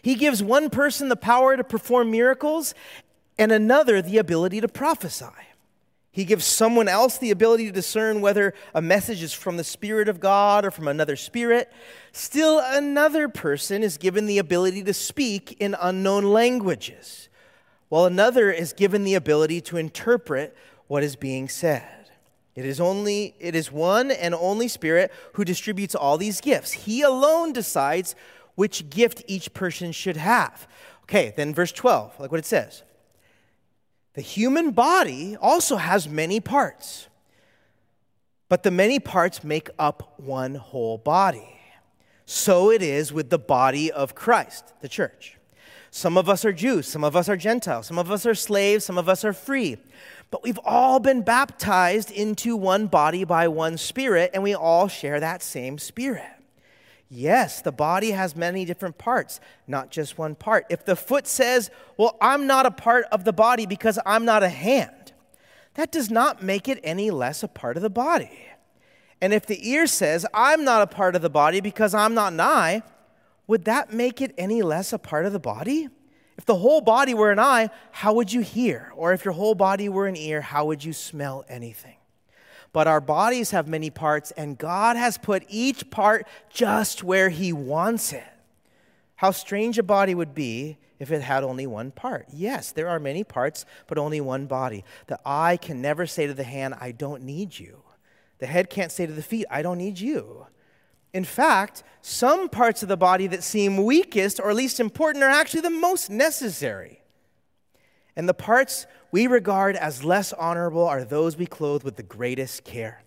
He 0.00 0.14
gives 0.14 0.42
one 0.42 0.70
person 0.70 1.08
the 1.08 1.16
power 1.16 1.56
to 1.56 1.64
perform 1.64 2.10
miracles 2.10 2.74
and 3.38 3.52
another 3.52 4.02
the 4.02 4.18
ability 4.18 4.60
to 4.60 4.68
prophesy. 4.68 5.26
He 6.12 6.26
gives 6.26 6.44
someone 6.44 6.88
else 6.88 7.16
the 7.16 7.30
ability 7.30 7.64
to 7.66 7.72
discern 7.72 8.20
whether 8.20 8.52
a 8.74 8.82
message 8.82 9.22
is 9.22 9.32
from 9.32 9.56
the 9.56 9.64
Spirit 9.64 10.10
of 10.10 10.20
God 10.20 10.66
or 10.66 10.70
from 10.70 10.86
another 10.86 11.16
spirit. 11.16 11.72
Still, 12.12 12.60
another 12.62 13.30
person 13.30 13.82
is 13.82 13.96
given 13.96 14.26
the 14.26 14.36
ability 14.36 14.84
to 14.84 14.92
speak 14.92 15.56
in 15.58 15.74
unknown 15.80 16.24
languages, 16.24 17.30
while 17.88 18.04
another 18.04 18.50
is 18.50 18.74
given 18.74 19.04
the 19.04 19.14
ability 19.14 19.62
to 19.62 19.78
interpret 19.78 20.54
what 20.86 21.02
is 21.02 21.16
being 21.16 21.48
said. 21.48 22.10
It 22.54 22.66
is 22.66 22.78
only 22.78 23.34
it 23.40 23.54
is 23.54 23.72
one 23.72 24.10
and 24.10 24.34
only 24.34 24.68
Spirit 24.68 25.10
who 25.32 25.46
distributes 25.46 25.94
all 25.94 26.18
these 26.18 26.42
gifts. 26.42 26.72
He 26.72 27.00
alone 27.00 27.54
decides 27.54 28.14
which 28.54 28.90
gift 28.90 29.22
each 29.26 29.54
person 29.54 29.92
should 29.92 30.18
have. 30.18 30.68
Okay, 31.04 31.32
then 31.34 31.54
verse 31.54 31.72
12, 31.72 32.20
like 32.20 32.30
what 32.30 32.38
it 32.38 32.44
says. 32.44 32.82
The 34.14 34.20
human 34.20 34.72
body 34.72 35.36
also 35.36 35.76
has 35.76 36.08
many 36.08 36.38
parts, 36.38 37.08
but 38.48 38.62
the 38.62 38.70
many 38.70 38.98
parts 38.98 39.42
make 39.42 39.70
up 39.78 40.14
one 40.18 40.54
whole 40.54 40.98
body. 40.98 41.58
So 42.26 42.70
it 42.70 42.82
is 42.82 43.12
with 43.12 43.30
the 43.30 43.38
body 43.38 43.90
of 43.90 44.14
Christ, 44.14 44.74
the 44.80 44.88
church. 44.88 45.38
Some 45.90 46.16
of 46.16 46.28
us 46.28 46.44
are 46.44 46.52
Jews, 46.52 46.86
some 46.86 47.04
of 47.04 47.16
us 47.16 47.28
are 47.28 47.36
Gentiles, 47.36 47.86
some 47.86 47.98
of 47.98 48.10
us 48.10 48.24
are 48.26 48.34
slaves, 48.34 48.84
some 48.84 48.98
of 48.98 49.08
us 49.08 49.24
are 49.24 49.32
free. 49.32 49.76
But 50.30 50.42
we've 50.42 50.60
all 50.64 51.00
been 51.00 51.22
baptized 51.22 52.10
into 52.10 52.56
one 52.56 52.86
body 52.86 53.24
by 53.24 53.48
one 53.48 53.76
spirit, 53.76 54.30
and 54.32 54.42
we 54.42 54.54
all 54.54 54.88
share 54.88 55.20
that 55.20 55.42
same 55.42 55.78
spirit. 55.78 56.41
Yes, 57.14 57.60
the 57.60 57.72
body 57.72 58.12
has 58.12 58.34
many 58.34 58.64
different 58.64 58.96
parts, 58.96 59.38
not 59.66 59.90
just 59.90 60.16
one 60.16 60.34
part. 60.34 60.64
If 60.70 60.86
the 60.86 60.96
foot 60.96 61.26
says, 61.26 61.70
Well, 61.98 62.16
I'm 62.22 62.46
not 62.46 62.64
a 62.64 62.70
part 62.70 63.04
of 63.12 63.24
the 63.24 63.34
body 63.34 63.66
because 63.66 63.98
I'm 64.06 64.24
not 64.24 64.42
a 64.42 64.48
hand, 64.48 65.12
that 65.74 65.92
does 65.92 66.10
not 66.10 66.42
make 66.42 66.68
it 66.68 66.80
any 66.82 67.10
less 67.10 67.42
a 67.42 67.48
part 67.48 67.76
of 67.76 67.82
the 67.82 67.90
body. 67.90 68.30
And 69.20 69.34
if 69.34 69.44
the 69.44 69.68
ear 69.68 69.86
says, 69.86 70.24
I'm 70.32 70.64
not 70.64 70.80
a 70.80 70.86
part 70.86 71.14
of 71.14 71.20
the 71.20 71.28
body 71.28 71.60
because 71.60 71.92
I'm 71.92 72.14
not 72.14 72.32
an 72.32 72.40
eye, 72.40 72.82
would 73.46 73.66
that 73.66 73.92
make 73.92 74.22
it 74.22 74.34
any 74.38 74.62
less 74.62 74.94
a 74.94 74.98
part 74.98 75.26
of 75.26 75.34
the 75.34 75.38
body? 75.38 75.90
If 76.38 76.46
the 76.46 76.56
whole 76.56 76.80
body 76.80 77.12
were 77.12 77.30
an 77.30 77.38
eye, 77.38 77.68
how 77.90 78.14
would 78.14 78.32
you 78.32 78.40
hear? 78.40 78.90
Or 78.96 79.12
if 79.12 79.26
your 79.26 79.34
whole 79.34 79.54
body 79.54 79.90
were 79.90 80.06
an 80.06 80.16
ear, 80.16 80.40
how 80.40 80.64
would 80.64 80.82
you 80.82 80.94
smell 80.94 81.44
anything? 81.46 81.96
But 82.72 82.86
our 82.86 83.00
bodies 83.00 83.50
have 83.50 83.68
many 83.68 83.90
parts, 83.90 84.30
and 84.32 84.56
God 84.56 84.96
has 84.96 85.18
put 85.18 85.44
each 85.48 85.90
part 85.90 86.26
just 86.50 87.04
where 87.04 87.28
He 87.28 87.52
wants 87.52 88.12
it. 88.12 88.24
How 89.16 89.30
strange 89.30 89.78
a 89.78 89.82
body 89.82 90.14
would 90.14 90.34
be 90.34 90.78
if 90.98 91.10
it 91.10 91.22
had 91.22 91.44
only 91.44 91.66
one 91.66 91.90
part. 91.90 92.26
Yes, 92.32 92.72
there 92.72 92.88
are 92.88 92.98
many 92.98 93.24
parts, 93.24 93.66
but 93.86 93.98
only 93.98 94.20
one 94.20 94.46
body. 94.46 94.84
The 95.06 95.18
eye 95.26 95.58
can 95.60 95.82
never 95.82 96.06
say 96.06 96.26
to 96.26 96.34
the 96.34 96.44
hand, 96.44 96.74
I 96.80 96.92
don't 96.92 97.22
need 97.22 97.58
you. 97.58 97.82
The 98.38 98.46
head 98.46 98.70
can't 98.70 98.90
say 98.90 99.06
to 99.06 99.12
the 99.12 99.22
feet, 99.22 99.46
I 99.50 99.62
don't 99.62 99.78
need 99.78 100.00
you. 100.00 100.46
In 101.12 101.24
fact, 101.24 101.82
some 102.00 102.48
parts 102.48 102.82
of 102.82 102.88
the 102.88 102.96
body 102.96 103.26
that 103.26 103.44
seem 103.44 103.84
weakest 103.84 104.40
or 104.40 104.54
least 104.54 104.80
important 104.80 105.22
are 105.22 105.30
actually 105.30 105.60
the 105.60 105.70
most 105.70 106.10
necessary. 106.10 107.02
And 108.16 108.28
the 108.28 108.34
parts 108.34 108.86
we 109.12 109.26
regard 109.26 109.76
as 109.76 110.02
less 110.02 110.32
honorable 110.32 110.88
are 110.88 111.04
those 111.04 111.36
we 111.36 111.46
clothe 111.46 111.84
with 111.84 111.96
the 111.96 112.02
greatest 112.02 112.64
care. 112.64 113.02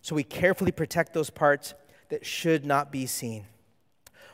So 0.00 0.14
we 0.14 0.22
carefully 0.22 0.72
protect 0.72 1.12
those 1.12 1.30
parts 1.30 1.74
that 2.08 2.24
should 2.24 2.64
not 2.64 2.92
be 2.92 3.06
seen. 3.06 3.46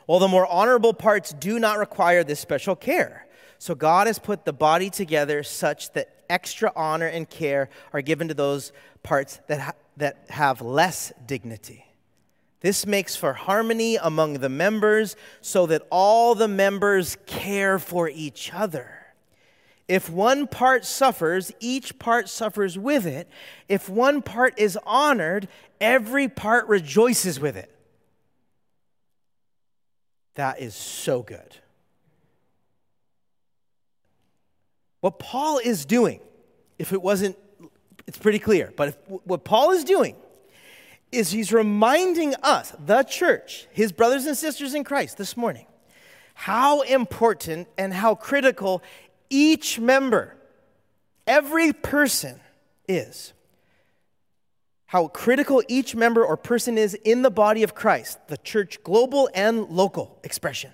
While 0.05 0.19
the 0.19 0.27
more 0.27 0.47
honorable 0.47 0.93
parts 0.93 1.33
do 1.33 1.59
not 1.59 1.79
require 1.79 2.23
this 2.23 2.39
special 2.39 2.75
care. 2.75 3.27
So 3.57 3.75
God 3.75 4.07
has 4.07 4.19
put 4.19 4.45
the 4.45 4.53
body 4.53 4.89
together 4.89 5.43
such 5.43 5.91
that 5.93 6.23
extra 6.29 6.71
honor 6.75 7.07
and 7.07 7.29
care 7.29 7.69
are 7.91 8.01
given 8.01 8.27
to 8.27 8.33
those 8.33 8.71
parts 9.03 9.39
that, 9.47 9.59
ha- 9.59 9.73
that 9.97 10.25
have 10.29 10.61
less 10.61 11.11
dignity. 11.25 11.85
This 12.61 12.85
makes 12.85 13.15
for 13.15 13.33
harmony 13.33 13.95
among 13.95 14.35
the 14.35 14.49
members 14.49 15.15
so 15.41 15.65
that 15.65 15.81
all 15.89 16.35
the 16.35 16.47
members 16.47 17.17
care 17.25 17.79
for 17.79 18.09
each 18.09 18.53
other. 18.53 18.98
If 19.89 20.07
one 20.07 20.45
part 20.45 20.85
suffers, 20.85 21.51
each 21.59 21.97
part 21.97 22.29
suffers 22.29 22.77
with 22.77 23.07
it. 23.07 23.27
If 23.67 23.89
one 23.89 24.21
part 24.21 24.53
is 24.59 24.77
honored, 24.85 25.47
every 25.81 26.27
part 26.27 26.67
rejoices 26.67 27.39
with 27.39 27.57
it. 27.57 27.75
That 30.35 30.61
is 30.61 30.75
so 30.75 31.23
good. 31.23 31.57
What 35.01 35.17
Paul 35.17 35.57
is 35.57 35.85
doing, 35.85 36.19
if 36.77 36.93
it 36.93 37.01
wasn't, 37.01 37.35
it's 38.05 38.17
pretty 38.17 38.39
clear, 38.39 38.71
but 38.77 38.89
if, 38.89 38.97
what 39.07 39.43
Paul 39.43 39.71
is 39.71 39.83
doing 39.83 40.15
is 41.11 41.31
he's 41.31 41.51
reminding 41.51 42.35
us, 42.43 42.75
the 42.85 43.01
church, 43.01 43.65
his 43.71 43.91
brothers 43.91 44.27
and 44.27 44.37
sisters 44.37 44.75
in 44.75 44.83
Christ 44.83 45.17
this 45.17 45.35
morning, 45.35 45.65
how 46.35 46.81
important 46.81 47.67
and 47.77 47.91
how 47.91 48.13
critical 48.13 48.83
each 49.29 49.79
member, 49.79 50.35
every 51.27 51.73
person 51.73 52.39
is. 52.87 53.33
How 54.87 55.07
critical 55.07 55.61
each 55.67 55.95
member 55.95 56.25
or 56.25 56.35
person 56.35 56.77
is 56.77 56.95
in 56.95 57.21
the 57.21 57.29
body 57.29 57.61
of 57.61 57.75
Christ, 57.75 58.17
the 58.27 58.37
church 58.37 58.83
global 58.83 59.29
and 59.35 59.69
local 59.69 60.19
expression. 60.23 60.71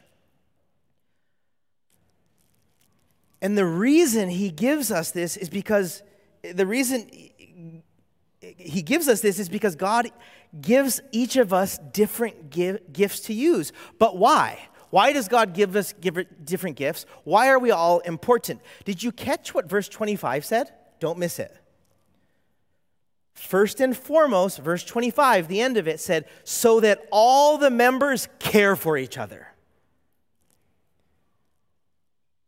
And 3.41 3.57
the 3.57 3.65
reason 3.65 4.29
he 4.29 4.49
gives 4.49 4.89
us 4.89 5.11
this 5.11 5.35
is 5.35 5.49
because 5.49 6.01
the 6.41 6.65
reason 6.65 7.09
he 8.39 8.81
gives 8.81 9.07
us 9.07 9.21
this 9.21 9.37
is 9.37 9.49
because 9.49 9.75
God 9.75 10.09
gives 10.61 11.01
each 11.11 11.35
of 11.35 11.51
us 11.51 11.77
different 11.91 12.49
gifts 12.49 13.19
to 13.21 13.33
use. 13.33 13.73
But 13.99 14.17
why? 14.17 14.69
Why 14.95 15.11
does 15.11 15.27
God 15.27 15.53
give 15.53 15.75
us 15.75 15.91
different 15.91 16.77
gifts? 16.77 17.05
Why 17.25 17.49
are 17.49 17.59
we 17.59 17.69
all 17.69 17.99
important? 17.99 18.61
Did 18.85 19.03
you 19.03 19.11
catch 19.11 19.53
what 19.53 19.67
verse 19.69 19.89
25 19.89 20.45
said? 20.45 20.71
Don't 21.01 21.19
miss 21.19 21.37
it. 21.37 21.53
First 23.33 23.81
and 23.81 23.97
foremost, 23.97 24.59
verse 24.59 24.85
25, 24.85 25.49
the 25.49 25.59
end 25.59 25.75
of 25.75 25.89
it 25.89 25.99
said, 25.99 26.23
so 26.45 26.79
that 26.79 27.05
all 27.11 27.57
the 27.57 27.69
members 27.69 28.29
care 28.39 28.77
for 28.77 28.97
each 28.97 29.17
other. 29.17 29.49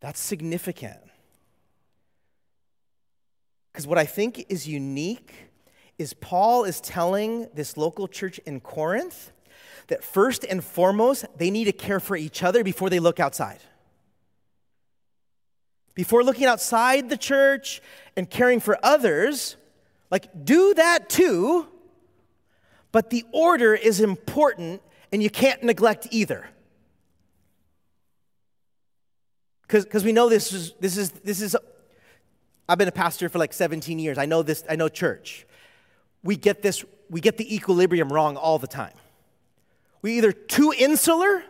That's 0.00 0.18
significant. 0.18 1.00
Because 3.70 3.86
what 3.86 3.98
I 3.98 4.06
think 4.06 4.46
is 4.48 4.66
unique 4.66 5.34
is 5.98 6.14
Paul 6.14 6.64
is 6.64 6.80
telling 6.80 7.50
this 7.52 7.76
local 7.76 8.08
church 8.08 8.38
in 8.46 8.60
Corinth 8.60 9.32
that 9.88 10.04
first 10.04 10.44
and 10.44 10.62
foremost, 10.62 11.26
they 11.36 11.50
need 11.50 11.64
to 11.64 11.72
care 11.72 12.00
for 12.00 12.16
each 12.16 12.42
other 12.42 12.62
before 12.62 12.88
they 12.88 13.00
look 13.00 13.18
outside. 13.18 13.58
Before 15.94 16.22
looking 16.22 16.46
outside 16.46 17.08
the 17.08 17.16
church 17.16 17.82
and 18.16 18.30
caring 18.30 18.60
for 18.60 18.78
others, 18.82 19.56
like 20.10 20.44
do 20.44 20.74
that 20.74 21.08
too, 21.08 21.66
but 22.92 23.10
the 23.10 23.24
order 23.32 23.74
is 23.74 24.00
important 24.00 24.80
and 25.10 25.22
you 25.22 25.30
can't 25.30 25.62
neglect 25.62 26.06
either. 26.10 26.46
Because 29.62 30.04
we 30.04 30.12
know 30.12 30.28
this 30.28 30.52
is, 30.52 30.72
this, 30.80 30.96
is, 30.96 31.10
this 31.10 31.42
is 31.42 31.56
I've 32.68 32.78
been 32.78 32.88
a 32.88 32.92
pastor 32.92 33.28
for 33.28 33.38
like 33.38 33.52
17 33.52 33.98
years. 33.98 34.18
I 34.18 34.26
know 34.26 34.42
this, 34.42 34.62
I 34.68 34.76
know 34.76 34.88
church. 34.88 35.46
We 36.22 36.36
get 36.36 36.62
this, 36.62 36.84
we 37.08 37.20
get 37.20 37.38
the 37.38 37.54
equilibrium 37.54 38.12
wrong 38.12 38.36
all 38.36 38.58
the 38.58 38.66
time. 38.66 38.92
We 40.02 40.16
either 40.18 40.32
too 40.32 40.72
insular, 40.76 41.42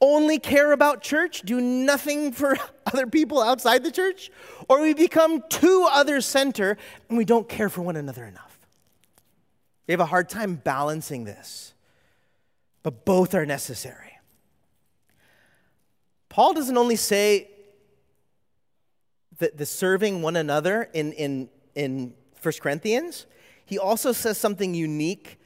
only 0.00 0.38
care 0.38 0.72
about 0.72 1.02
church, 1.02 1.42
do 1.42 1.60
nothing 1.60 2.32
for 2.32 2.56
other 2.86 3.06
people 3.06 3.40
outside 3.40 3.84
the 3.84 3.90
church, 3.90 4.30
or 4.68 4.80
we 4.80 4.94
become 4.94 5.42
too 5.48 5.88
other 5.90 6.20
center 6.20 6.76
and 7.08 7.18
we 7.18 7.24
don't 7.24 7.48
care 7.48 7.68
for 7.68 7.82
one 7.82 7.96
another 7.96 8.24
enough. 8.24 8.58
We 9.86 9.92
have 9.92 10.00
a 10.00 10.06
hard 10.06 10.28
time 10.28 10.56
balancing 10.56 11.24
this, 11.24 11.74
but 12.82 13.04
both 13.04 13.34
are 13.34 13.46
necessary. 13.46 14.18
Paul 16.28 16.54
doesn't 16.54 16.78
only 16.78 16.96
say 16.96 17.50
that 19.38 19.58
the 19.58 19.66
serving 19.66 20.22
one 20.22 20.36
another 20.36 20.88
in, 20.94 21.12
in, 21.12 21.48
in 21.74 22.14
1 22.40 22.54
Corinthians, 22.60 23.26
he 23.64 23.78
also 23.78 24.12
says 24.12 24.38
something 24.38 24.74
unique 24.74 25.38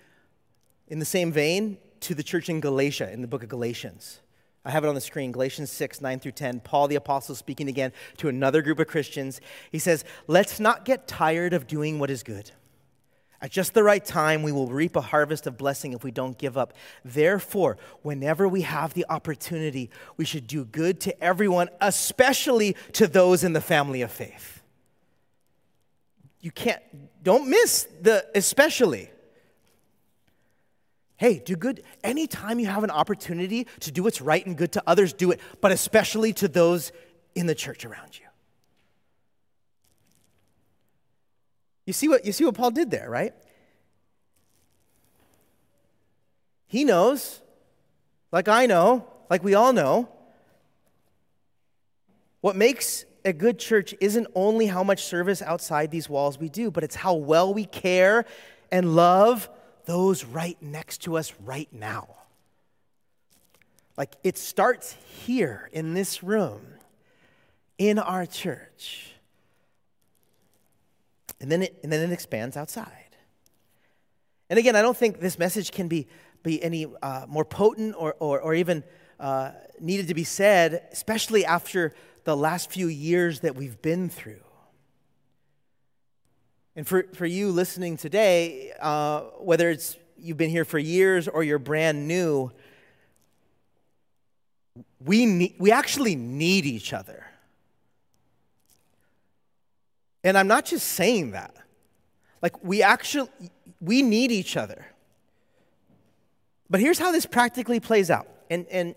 in 0.88 0.98
the 0.98 1.04
same 1.04 1.32
vein 1.32 1.78
to 2.00 2.14
the 2.14 2.22
church 2.22 2.48
in 2.48 2.60
Galatia, 2.60 3.10
in 3.12 3.22
the 3.22 3.28
book 3.28 3.42
of 3.42 3.48
Galatians. 3.48 4.20
I 4.64 4.70
have 4.70 4.84
it 4.84 4.88
on 4.88 4.96
the 4.96 5.00
screen, 5.00 5.30
Galatians 5.30 5.70
6, 5.70 6.00
9 6.00 6.18
through 6.18 6.32
10. 6.32 6.60
Paul 6.60 6.88
the 6.88 6.96
Apostle 6.96 7.36
speaking 7.36 7.68
again 7.68 7.92
to 8.16 8.28
another 8.28 8.62
group 8.62 8.80
of 8.80 8.88
Christians. 8.88 9.40
He 9.70 9.78
says, 9.78 10.04
Let's 10.26 10.58
not 10.58 10.84
get 10.84 11.06
tired 11.06 11.52
of 11.52 11.68
doing 11.68 12.00
what 12.00 12.10
is 12.10 12.24
good. 12.24 12.50
At 13.40 13.52
just 13.52 13.74
the 13.74 13.84
right 13.84 14.04
time, 14.04 14.42
we 14.42 14.50
will 14.50 14.66
reap 14.66 14.96
a 14.96 15.00
harvest 15.00 15.46
of 15.46 15.56
blessing 15.56 15.92
if 15.92 16.02
we 16.02 16.10
don't 16.10 16.36
give 16.36 16.56
up. 16.56 16.72
Therefore, 17.04 17.76
whenever 18.02 18.48
we 18.48 18.62
have 18.62 18.94
the 18.94 19.06
opportunity, 19.08 19.90
we 20.16 20.24
should 20.24 20.46
do 20.46 20.64
good 20.64 21.00
to 21.02 21.22
everyone, 21.22 21.68
especially 21.80 22.76
to 22.94 23.06
those 23.06 23.44
in 23.44 23.52
the 23.52 23.60
family 23.60 24.02
of 24.02 24.10
faith. 24.10 24.62
You 26.40 26.50
can't, 26.50 26.82
don't 27.22 27.48
miss 27.48 27.86
the 28.00 28.26
especially. 28.34 29.10
Hey, 31.18 31.38
do 31.38 31.56
good. 31.56 31.82
Anytime 32.04 32.58
you 32.58 32.66
have 32.66 32.84
an 32.84 32.90
opportunity 32.90 33.66
to 33.80 33.90
do 33.90 34.02
what's 34.02 34.20
right 34.20 34.44
and 34.44 34.56
good 34.56 34.72
to 34.72 34.82
others, 34.86 35.12
do 35.12 35.30
it, 35.30 35.40
but 35.60 35.72
especially 35.72 36.32
to 36.34 36.48
those 36.48 36.92
in 37.34 37.46
the 37.46 37.54
church 37.54 37.84
around 37.84 38.18
you. 38.18 38.26
You 41.86 41.92
see 41.92 42.08
what, 42.08 42.24
you 42.26 42.32
see 42.32 42.44
what 42.44 42.54
Paul 42.54 42.70
did 42.70 42.90
there, 42.90 43.08
right? 43.08 43.32
He 46.66 46.84
knows, 46.84 47.40
like 48.32 48.48
I 48.48 48.66
know, 48.66 49.06
like 49.30 49.42
we 49.42 49.54
all 49.54 49.72
know, 49.72 50.08
what 52.40 52.56
makes 52.56 53.04
a 53.24 53.32
good 53.32 53.58
church 53.58 53.94
isn't 54.00 54.26
only 54.34 54.66
how 54.66 54.82
much 54.82 55.04
service 55.04 55.40
outside 55.40 55.90
these 55.90 56.08
walls 56.08 56.38
we 56.38 56.48
do, 56.48 56.70
but 56.70 56.84
it's 56.84 56.96
how 56.96 57.14
well 57.14 57.54
we 57.54 57.64
care 57.64 58.24
and 58.70 58.94
love 58.94 59.48
those 59.86 60.24
right 60.24 60.60
next 60.60 61.02
to 61.02 61.16
us 61.16 61.32
right 61.44 61.68
now. 61.72 62.08
Like 63.96 64.14
it 64.22 64.36
starts 64.36 64.94
here 65.24 65.70
in 65.72 65.94
this 65.94 66.22
room, 66.22 66.66
in 67.78 67.98
our 67.98 68.26
church. 68.26 69.12
And 71.40 71.50
then 71.50 71.62
it, 71.62 71.78
and 71.82 71.90
then 71.90 72.00
it 72.00 72.12
expands 72.12 72.56
outside. 72.56 73.16
And 74.48 74.58
again, 74.58 74.76
I 74.76 74.82
don't 74.82 74.96
think 74.96 75.20
this 75.20 75.38
message 75.38 75.72
can 75.72 75.88
be, 75.88 76.06
be 76.42 76.62
any 76.62 76.86
uh, 77.02 77.26
more 77.28 77.44
potent 77.44 77.94
or, 77.98 78.14
or, 78.18 78.40
or 78.40 78.54
even 78.54 78.84
uh, 79.18 79.52
needed 79.80 80.08
to 80.08 80.14
be 80.14 80.24
said, 80.24 80.86
especially 80.92 81.44
after 81.44 81.94
the 82.24 82.36
last 82.36 82.70
few 82.70 82.88
years 82.88 83.40
that 83.40 83.54
we've 83.56 83.80
been 83.82 84.08
through. 84.08 84.45
And 86.76 86.86
for, 86.86 87.06
for 87.14 87.24
you 87.24 87.50
listening 87.50 87.96
today, 87.96 88.72
uh, 88.78 89.20
whether 89.38 89.70
it's 89.70 89.96
you've 90.18 90.36
been 90.36 90.50
here 90.50 90.66
for 90.66 90.78
years 90.78 91.26
or 91.26 91.42
you're 91.42 91.58
brand 91.58 92.06
new, 92.06 92.52
we, 95.02 95.24
need, 95.24 95.54
we 95.58 95.72
actually 95.72 96.16
need 96.16 96.66
each 96.66 96.92
other. 96.92 97.26
And 100.22 100.36
I'm 100.36 100.48
not 100.48 100.66
just 100.66 100.86
saying 100.86 101.30
that. 101.30 101.54
Like, 102.42 102.62
we 102.62 102.82
actually, 102.82 103.30
we 103.80 104.02
need 104.02 104.30
each 104.30 104.56
other. 104.56 104.84
But 106.68 106.80
here's 106.80 106.98
how 106.98 107.10
this 107.10 107.24
practically 107.24 107.80
plays 107.80 108.10
out. 108.10 108.28
And, 108.50 108.66
and, 108.70 108.94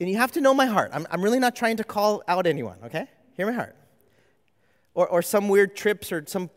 and 0.00 0.10
you 0.10 0.18
have 0.18 0.32
to 0.32 0.42
know 0.42 0.52
my 0.52 0.66
heart. 0.66 0.90
I'm, 0.92 1.06
I'm 1.10 1.22
really 1.22 1.38
not 1.38 1.56
trying 1.56 1.78
to 1.78 1.84
call 1.84 2.22
out 2.28 2.46
anyone, 2.46 2.78
okay? 2.84 3.06
Hear 3.36 3.46
my 3.46 3.52
heart. 3.52 3.74
Or, 4.96 5.06
or 5.06 5.22
some 5.22 5.48
weird 5.48 5.76
trips 5.76 6.10
or 6.10 6.24
some, 6.26 6.50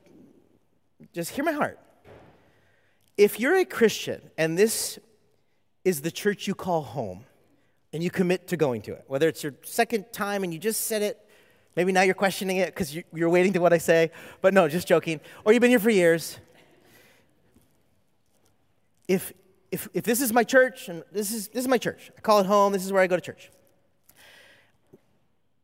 just 1.14 1.30
hear 1.30 1.46
my 1.46 1.52
heart. 1.52 1.80
If 3.18 3.40
you're 3.40 3.58
a 3.58 3.66
Christian 3.66 4.32
and 4.36 4.58
this 4.58 4.98
is 5.86 6.02
the 6.02 6.10
church 6.10 6.48
you 6.48 6.56
call 6.56 6.82
home, 6.82 7.26
and 7.94 8.04
you 8.04 8.10
commit 8.10 8.48
to 8.48 8.58
going 8.58 8.82
to 8.84 8.94
it, 8.94 9.04
whether 9.08 9.28
it's 9.28 9.44
your 9.44 9.54
second 9.64 10.12
time 10.12 10.44
and 10.44 10.52
you 10.54 10.60
just 10.60 10.88
said 10.88 11.04
it 11.04 11.30
Maybe 11.80 11.92
now 11.92 12.02
you're 12.02 12.14
questioning 12.14 12.58
it 12.58 12.76
because 12.76 12.94
you're 13.14 13.30
waiting 13.30 13.54
to 13.54 13.60
what 13.60 13.72
I 13.72 13.78
say, 13.78 14.12
but 14.42 14.54
no, 14.54 14.68
just 14.68 14.86
joking. 14.86 15.22
Or 15.46 15.54
you've 15.54 15.62
been 15.62 15.70
here 15.70 15.80
for 15.80 15.90
years. 15.90 16.38
If, 19.08 19.32
if, 19.72 19.88
if 19.94 20.04
this 20.04 20.20
is 20.20 20.34
my 20.34 20.44
church, 20.44 20.90
and 20.90 21.04
this 21.12 21.32
is, 21.32 21.48
this 21.48 21.62
is 21.62 21.68
my 21.68 21.78
church, 21.78 22.12
I 22.18 22.20
call 22.22 22.40
it 22.40 22.48
home, 22.48 22.74
this 22.74 22.86
is 22.86 22.92
where 22.92 23.02
I 23.02 23.08
go 23.08 23.16
to 23.16 23.22
church. 23.22 23.50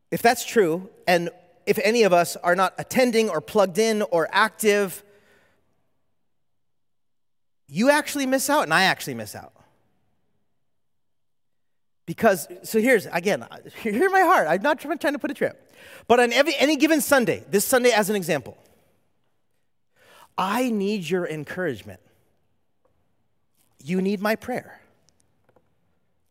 If 0.10 0.22
that's 0.22 0.46
true, 0.46 0.90
and 1.06 1.30
if 1.66 1.80
any 1.84 2.04
of 2.04 2.14
us 2.14 2.36
are 2.38 2.56
not 2.56 2.74
attending 2.78 3.30
or 3.30 3.42
plugged 3.42 3.78
in 3.78 4.02
or 4.04 4.28
active, 4.32 5.04
you 7.68 7.90
actually 7.90 8.26
miss 8.26 8.50
out, 8.50 8.64
and 8.64 8.74
I 8.74 8.84
actually 8.84 9.16
miss 9.16 9.36
out. 9.36 9.54
Because, 12.06 12.48
so 12.64 12.80
here's, 12.80 13.08
again, 13.08 13.46
hear 13.82 14.10
my 14.12 14.22
heart. 14.22 14.48
I'm 14.48 14.62
not 14.62 14.80
trying 14.80 14.98
to 14.98 15.20
put 15.20 15.32
a 15.32 15.34
trip. 15.34 15.74
But 16.08 16.20
on 16.20 16.32
every, 16.32 16.56
any 16.58 16.76
given 16.76 17.02
Sunday, 17.02 17.44
this 17.50 17.66
Sunday 17.66 17.92
as 17.92 18.10
an 18.10 18.16
example, 18.16 18.58
I 20.38 20.70
need 20.70 21.10
your 21.10 21.28
encouragement. 21.28 22.00
You 23.84 24.02
need 24.02 24.22
my 24.22 24.36
prayer. 24.36 24.82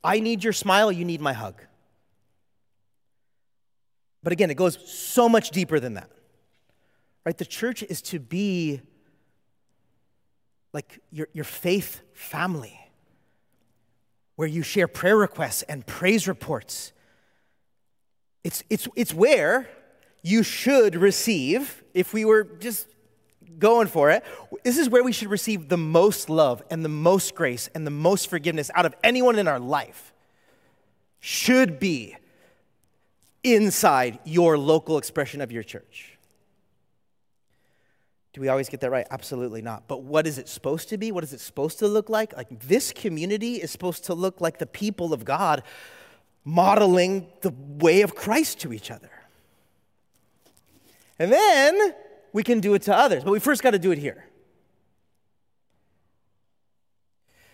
I 0.02 0.20
need 0.20 0.44
your 0.44 0.52
smile. 0.52 0.92
You 0.92 1.04
need 1.04 1.20
my 1.20 1.32
hug. 1.32 1.60
But 4.24 4.32
again, 4.32 4.50
it 4.50 4.56
goes 4.56 4.78
so 4.90 5.28
much 5.28 5.50
deeper 5.50 5.78
than 5.78 5.94
that. 5.94 6.10
Right? 7.24 7.36
The 7.36 7.44
church 7.44 7.82
is 7.82 8.02
to 8.02 8.18
be 8.18 8.80
like 10.72 11.00
your, 11.12 11.28
your 11.32 11.44
faith 11.44 12.00
family 12.14 12.80
where 14.36 14.48
you 14.48 14.62
share 14.62 14.88
prayer 14.88 15.16
requests 15.16 15.62
and 15.62 15.86
praise 15.86 16.26
reports. 16.26 16.92
It's, 18.42 18.64
it's, 18.68 18.88
it's 18.96 19.14
where 19.14 19.68
you 20.22 20.42
should 20.42 20.96
receive, 20.96 21.84
if 21.92 22.12
we 22.12 22.24
were 22.24 22.44
just 22.44 22.88
going 23.58 23.86
for 23.86 24.10
it, 24.10 24.24
this 24.64 24.78
is 24.78 24.88
where 24.88 25.04
we 25.04 25.12
should 25.12 25.28
receive 25.28 25.68
the 25.68 25.76
most 25.76 26.28
love 26.28 26.62
and 26.70 26.84
the 26.84 26.88
most 26.88 27.34
grace 27.34 27.68
and 27.74 27.86
the 27.86 27.90
most 27.90 28.28
forgiveness 28.28 28.70
out 28.74 28.86
of 28.86 28.94
anyone 29.04 29.38
in 29.38 29.46
our 29.46 29.60
life. 29.60 30.12
Should 31.20 31.78
be 31.78 32.16
inside 33.44 34.18
your 34.24 34.58
local 34.58 34.98
expression 34.98 35.40
of 35.40 35.52
your 35.52 35.62
church. 35.62 36.18
Do 38.32 38.40
we 38.40 38.48
always 38.48 38.68
get 38.68 38.80
that 38.80 38.90
right? 38.90 39.06
Absolutely 39.12 39.62
not. 39.62 39.86
But 39.86 40.02
what 40.02 40.26
is 40.26 40.38
it 40.38 40.48
supposed 40.48 40.88
to 40.88 40.98
be? 40.98 41.12
What 41.12 41.22
is 41.22 41.32
it 41.32 41.40
supposed 41.40 41.78
to 41.78 41.86
look 41.86 42.08
like? 42.08 42.36
Like 42.36 42.48
this 42.60 42.92
community 42.92 43.56
is 43.56 43.70
supposed 43.70 44.04
to 44.06 44.14
look 44.14 44.40
like 44.40 44.58
the 44.58 44.66
people 44.66 45.12
of 45.12 45.24
God 45.24 45.62
modeling 46.44 47.28
the 47.42 47.54
way 47.78 48.02
of 48.02 48.16
Christ 48.16 48.60
to 48.62 48.72
each 48.72 48.90
other. 48.90 49.10
And 51.18 51.30
then 51.30 51.94
we 52.32 52.42
can 52.42 52.58
do 52.58 52.74
it 52.74 52.82
to 52.82 52.94
others, 52.94 53.22
but 53.22 53.30
we 53.30 53.38
first 53.38 53.62
got 53.62 53.70
to 53.70 53.78
do 53.78 53.92
it 53.92 53.98
here. 53.98 54.26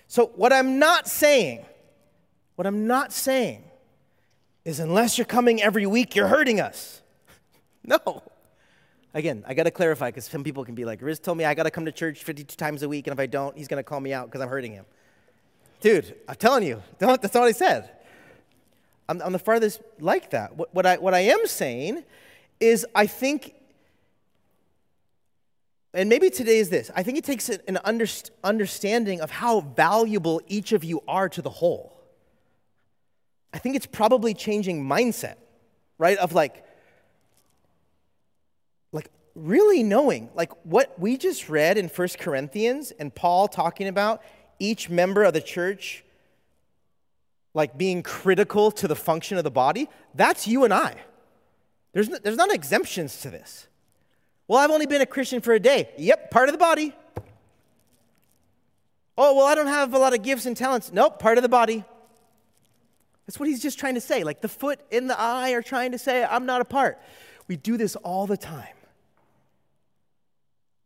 So, 0.08 0.32
what 0.34 0.52
I'm 0.52 0.78
not 0.78 1.06
saying, 1.06 1.64
what 2.56 2.66
I'm 2.66 2.86
not 2.86 3.12
saying 3.12 3.69
is 4.64 4.80
unless 4.80 5.18
you're 5.18 5.24
coming 5.24 5.62
every 5.62 5.86
week, 5.86 6.14
you're 6.14 6.28
hurting 6.28 6.60
us. 6.60 7.02
No. 7.82 8.22
Again, 9.14 9.42
I 9.48 9.54
got 9.54 9.62
to 9.64 9.70
clarify 9.70 10.08
because 10.08 10.26
some 10.26 10.44
people 10.44 10.66
can 10.66 10.74
be 10.74 10.84
like, 10.84 11.00
Riz 11.00 11.18
told 11.18 11.38
me 11.38 11.44
I 11.46 11.54
got 11.54 11.62
to 11.62 11.70
come 11.70 11.86
to 11.86 11.92
church 11.92 12.22
52 12.22 12.56
times 12.56 12.82
a 12.82 12.88
week, 12.88 13.06
and 13.06 13.14
if 13.14 13.18
I 13.18 13.24
don't, 13.24 13.56
he's 13.56 13.68
going 13.68 13.78
to 13.78 13.82
call 13.82 14.00
me 14.00 14.12
out 14.12 14.26
because 14.26 14.42
I'm 14.42 14.48
hurting 14.48 14.72
him. 14.72 14.84
Dude, 15.80 16.14
I'm 16.28 16.34
telling 16.34 16.62
you, 16.62 16.82
don't, 16.98 17.20
that's 17.20 17.32
not 17.32 17.40
what 17.40 17.48
I 17.48 17.52
said. 17.52 17.90
I'm, 19.08 19.20
I'm 19.22 19.32
the 19.32 19.38
farthest 19.38 19.80
like 19.98 20.30
that. 20.30 20.56
What, 20.56 20.74
what, 20.74 20.86
I, 20.86 20.98
what 20.98 21.14
I 21.14 21.20
am 21.20 21.46
saying 21.46 22.04
is, 22.60 22.86
I 22.94 23.06
think, 23.06 23.54
and 25.94 26.08
maybe 26.08 26.30
today 26.30 26.58
is 26.58 26.70
this 26.70 26.90
I 26.94 27.02
think 27.02 27.18
it 27.18 27.24
takes 27.24 27.48
an 27.48 27.78
underst- 27.84 28.30
understanding 28.44 29.20
of 29.20 29.30
how 29.30 29.62
valuable 29.62 30.40
each 30.46 30.72
of 30.72 30.84
you 30.84 31.02
are 31.08 31.28
to 31.30 31.42
the 31.42 31.50
whole. 31.50 31.99
I 33.52 33.58
think 33.58 33.76
it's 33.76 33.86
probably 33.86 34.34
changing 34.34 34.84
mindset, 34.84 35.36
right? 35.98 36.18
Of 36.18 36.32
like, 36.32 36.64
like 38.92 39.10
really 39.34 39.82
knowing, 39.82 40.30
like 40.34 40.52
what 40.64 40.98
we 40.98 41.16
just 41.16 41.48
read 41.48 41.78
in 41.78 41.88
1 41.88 42.08
Corinthians 42.18 42.92
and 42.92 43.14
Paul 43.14 43.48
talking 43.48 43.88
about 43.88 44.22
each 44.58 44.88
member 44.88 45.24
of 45.24 45.34
the 45.34 45.40
church 45.40 46.04
like 47.54 47.76
being 47.76 48.02
critical 48.02 48.70
to 48.70 48.86
the 48.86 48.94
function 48.94 49.36
of 49.36 49.44
the 49.44 49.50
body, 49.50 49.88
that's 50.14 50.46
you 50.46 50.64
and 50.64 50.72
I. 50.72 50.94
There's, 51.92 52.08
no, 52.08 52.18
there's 52.22 52.36
not 52.36 52.52
exemptions 52.52 53.20
to 53.22 53.30
this. 53.30 53.66
Well, 54.46 54.58
I've 54.58 54.70
only 54.70 54.86
been 54.86 55.00
a 55.00 55.06
Christian 55.06 55.40
for 55.40 55.52
a 55.52 55.60
day. 55.60 55.90
Yep, 55.98 56.30
part 56.30 56.48
of 56.48 56.52
the 56.52 56.58
body. 56.58 56.94
Oh, 59.18 59.34
well, 59.34 59.46
I 59.46 59.54
don't 59.54 59.66
have 59.66 59.92
a 59.94 59.98
lot 59.98 60.14
of 60.14 60.22
gifts 60.22 60.46
and 60.46 60.56
talents. 60.56 60.92
Nope, 60.92 61.18
part 61.18 61.38
of 61.38 61.42
the 61.42 61.48
body. 61.48 61.84
That's 63.30 63.38
what 63.38 63.48
he's 63.48 63.62
just 63.62 63.78
trying 63.78 63.94
to 63.94 64.00
say. 64.00 64.24
Like 64.24 64.40
the 64.40 64.48
foot 64.48 64.80
and 64.90 65.08
the 65.08 65.16
eye 65.16 65.52
are 65.52 65.62
trying 65.62 65.92
to 65.92 65.98
say, 65.98 66.24
I'm 66.24 66.46
not 66.46 66.60
a 66.60 66.64
part. 66.64 67.00
We 67.46 67.54
do 67.54 67.76
this 67.76 67.94
all 67.94 68.26
the 68.26 68.36
time. 68.36 68.74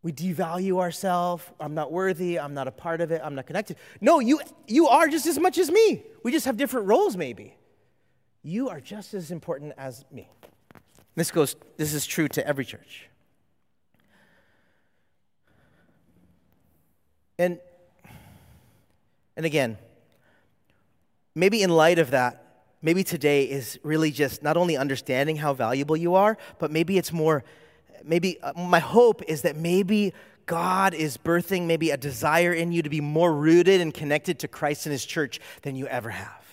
We 0.03 0.13
devalue 0.13 0.79
ourselves. 0.79 1.43
I'm 1.59 1.73
not 1.73 1.91
worthy. 1.91 2.39
I'm 2.39 2.53
not 2.53 2.69
a 2.69 2.71
part 2.71 3.01
of 3.01 3.11
it. 3.13 3.23
I'm 3.25 3.35
not 3.35 3.47
connected. 3.47 3.79
No, 3.99 4.21
you, 4.21 4.43
you 4.67 4.89
are 4.89 5.09
just 5.09 5.25
as 5.25 5.39
much 5.39 5.57
as 5.57 5.71
me. 5.71 6.03
We 6.23 6.33
just 6.33 6.45
have 6.45 6.59
different 6.59 6.87
roles, 6.87 7.17
maybe. 7.17 7.57
You 8.43 8.69
are 8.69 8.79
just 8.79 9.15
as 9.15 9.31
important 9.31 9.73
as 9.79 10.05
me. 10.13 10.29
This 11.15 11.31
goes, 11.31 11.57
this 11.79 11.95
is 11.95 12.05
true 12.05 12.29
to 12.29 12.47
every 12.47 12.67
church. 12.67 13.09
And, 17.39 17.59
and 19.35 19.47
again, 19.47 19.79
maybe 21.35 21.63
in 21.63 21.71
light 21.71 21.99
of 21.99 22.11
that, 22.11 22.65
maybe 22.83 23.03
today 23.03 23.45
is 23.45 23.79
really 23.83 24.11
just 24.11 24.43
not 24.43 24.57
only 24.57 24.77
understanding 24.77 25.37
how 25.37 25.55
valuable 25.55 25.97
you 25.97 26.15
are, 26.15 26.37
but 26.59 26.71
maybe 26.71 26.99
it's 26.99 27.13
more 27.13 27.45
maybe 28.05 28.41
uh, 28.43 28.53
my 28.55 28.79
hope 28.79 29.23
is 29.23 29.43
that 29.43 29.57
maybe 29.57 30.13
God 30.47 30.93
is 30.95 31.17
birthing 31.17 31.67
maybe 31.67 31.91
a 31.91 31.97
desire 31.97 32.53
in 32.53 32.71
you 32.71 32.83
to 32.83 32.91
be 32.91 33.01
more 33.01 33.33
rooted 33.33 33.81
and 33.81 33.93
connected 33.93 34.41
to 34.41 34.49
Christ 34.49 34.87
and 34.87 34.93
His 34.93 35.05
church 35.05 35.41
than 35.63 35.75
you 35.75 35.87
ever 35.87 36.11
have. 36.11 36.45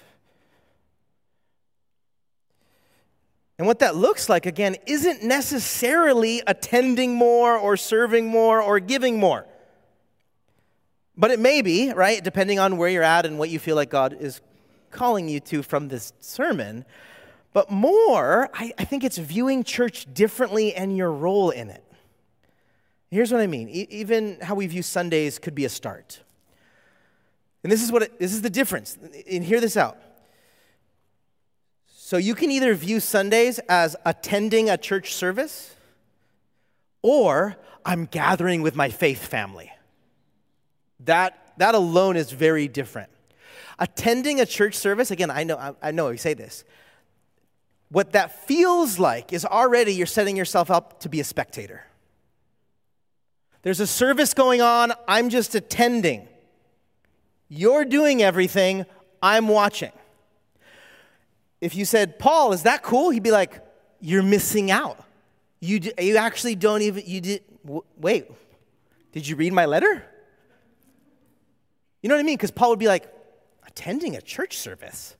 And 3.57 3.67
what 3.67 3.79
that 3.79 3.95
looks 3.95 4.27
like, 4.27 4.47
again, 4.47 4.75
isn't 4.87 5.23
necessarily 5.23 6.41
attending 6.47 7.13
more 7.13 7.55
or 7.55 7.77
serving 7.77 8.27
more 8.27 8.59
or 8.59 8.79
giving 8.79 9.19
more. 9.19 9.45
But 11.15 11.29
it 11.29 11.39
may 11.39 11.61
be, 11.61 11.91
right, 11.93 12.23
depending 12.23 12.57
on 12.57 12.77
where 12.77 12.89
you're 12.89 13.03
at 13.03 13.25
and 13.25 13.37
what 13.37 13.49
you 13.49 13.59
feel 13.59 13.75
like 13.75 13.91
God 13.91 14.17
is 14.19 14.41
calling 14.91 15.27
you 15.27 15.39
to 15.39 15.63
from 15.63 15.87
this 15.87 16.13
sermon. 16.19 16.85
But 17.53 17.69
more, 17.71 18.49
I, 18.53 18.71
I 18.77 18.85
think 18.85 19.03
it's 19.03 19.17
viewing 19.17 19.63
church 19.63 20.07
differently 20.13 20.73
and 20.73 20.95
your 20.95 21.11
role 21.11 21.49
in 21.49 21.69
it. 21.69 21.83
Here's 23.09 23.31
what 23.31 23.41
I 23.41 23.47
mean. 23.47 23.67
E- 23.67 23.87
even 23.89 24.39
how 24.41 24.55
we 24.55 24.67
view 24.67 24.81
Sundays 24.81 25.37
could 25.37 25.55
be 25.55 25.65
a 25.65 25.69
start. 25.69 26.21
And 27.63 27.71
this 27.71 27.83
is 27.83 27.91
what 27.91 28.03
it, 28.03 28.19
this 28.19 28.33
is 28.33 28.41
the 28.41 28.49
difference. 28.49 28.97
And 29.29 29.43
hear 29.43 29.59
this 29.59 29.75
out. 29.75 29.97
So 31.87 32.17
you 32.17 32.35
can 32.35 32.51
either 32.51 32.73
view 32.73 32.99
Sundays 32.99 33.59
as 33.69 33.95
attending 34.05 34.69
a 34.69 34.77
church 34.77 35.13
service 35.13 35.75
or 37.01 37.55
I'm 37.85 38.05
gathering 38.05 38.61
with 38.61 38.75
my 38.75 38.89
faith 38.89 39.25
family. 39.25 39.71
That 41.01 41.53
that 41.57 41.75
alone 41.75 42.17
is 42.17 42.31
very 42.31 42.67
different. 42.67 43.09
Attending 43.81 44.39
a 44.39 44.45
church 44.45 44.75
service, 44.75 45.11
again, 45.11 45.29
I 45.29 45.43
know 45.43 45.57
I, 45.57 45.73
I 45.81 45.91
know 45.91 46.07
I 46.07 46.15
say 46.15 46.33
this 46.33 46.63
what 47.91 48.13
that 48.13 48.47
feels 48.47 48.97
like 48.97 49.33
is 49.33 49.43
already 49.43 49.93
you're 49.93 50.05
setting 50.05 50.37
yourself 50.37 50.71
up 50.71 51.01
to 51.01 51.09
be 51.09 51.19
a 51.19 51.25
spectator. 51.25 51.83
There's 53.63 53.81
a 53.81 53.87
service 53.87 54.33
going 54.33 54.61
on, 54.61 54.93
I'm 55.09 55.29
just 55.29 55.55
attending. 55.55 56.27
You're 57.49 57.83
doing 57.83 58.23
everything, 58.23 58.85
I'm 59.21 59.49
watching. 59.49 59.91
If 61.59 61.75
you 61.75 61.83
said, 61.83 62.17
Paul, 62.17 62.53
is 62.53 62.63
that 62.63 62.81
cool? 62.81 63.09
He'd 63.09 63.23
be 63.23 63.31
like, 63.31 63.61
You're 63.99 64.23
missing 64.23 64.71
out. 64.71 64.97
You, 65.59 65.79
you 65.99 66.15
actually 66.15 66.55
don't 66.55 66.81
even, 66.81 67.03
you 67.05 67.21
did, 67.21 67.43
wait, 67.97 68.25
did 69.11 69.27
you 69.27 69.35
read 69.35 69.53
my 69.53 69.65
letter? 69.65 70.03
You 72.01 72.09
know 72.09 72.15
what 72.15 72.21
I 72.21 72.23
mean? 72.23 72.37
Because 72.37 72.51
Paul 72.51 72.69
would 72.69 72.79
be 72.79 72.87
like, 72.87 73.05
Attending 73.71 74.17
a 74.17 74.21
church 74.21 74.57
service? 74.57 75.15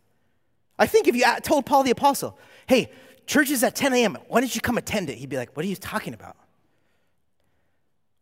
I 0.78 0.86
think 0.86 1.08
if 1.08 1.16
you 1.16 1.24
told 1.42 1.66
Paul 1.66 1.84
the 1.84 1.92
Apostle, 1.92 2.38
hey, 2.68 2.92
church 3.26 3.50
is 3.50 3.64
at 3.64 3.76
10 3.76 3.94
a.m., 3.94 4.18
why 4.28 4.42
don't 4.42 4.54
you 4.54 4.60
come 4.60 4.78
attend 4.78 5.10
it? 5.10 5.18
He'd 5.18 5.30
be 5.30 5.38
like, 5.38 5.56
what 5.56 5.66
are 5.66 5.70
you 5.70 5.78
talking 5.78 6.14
about? 6.14 6.36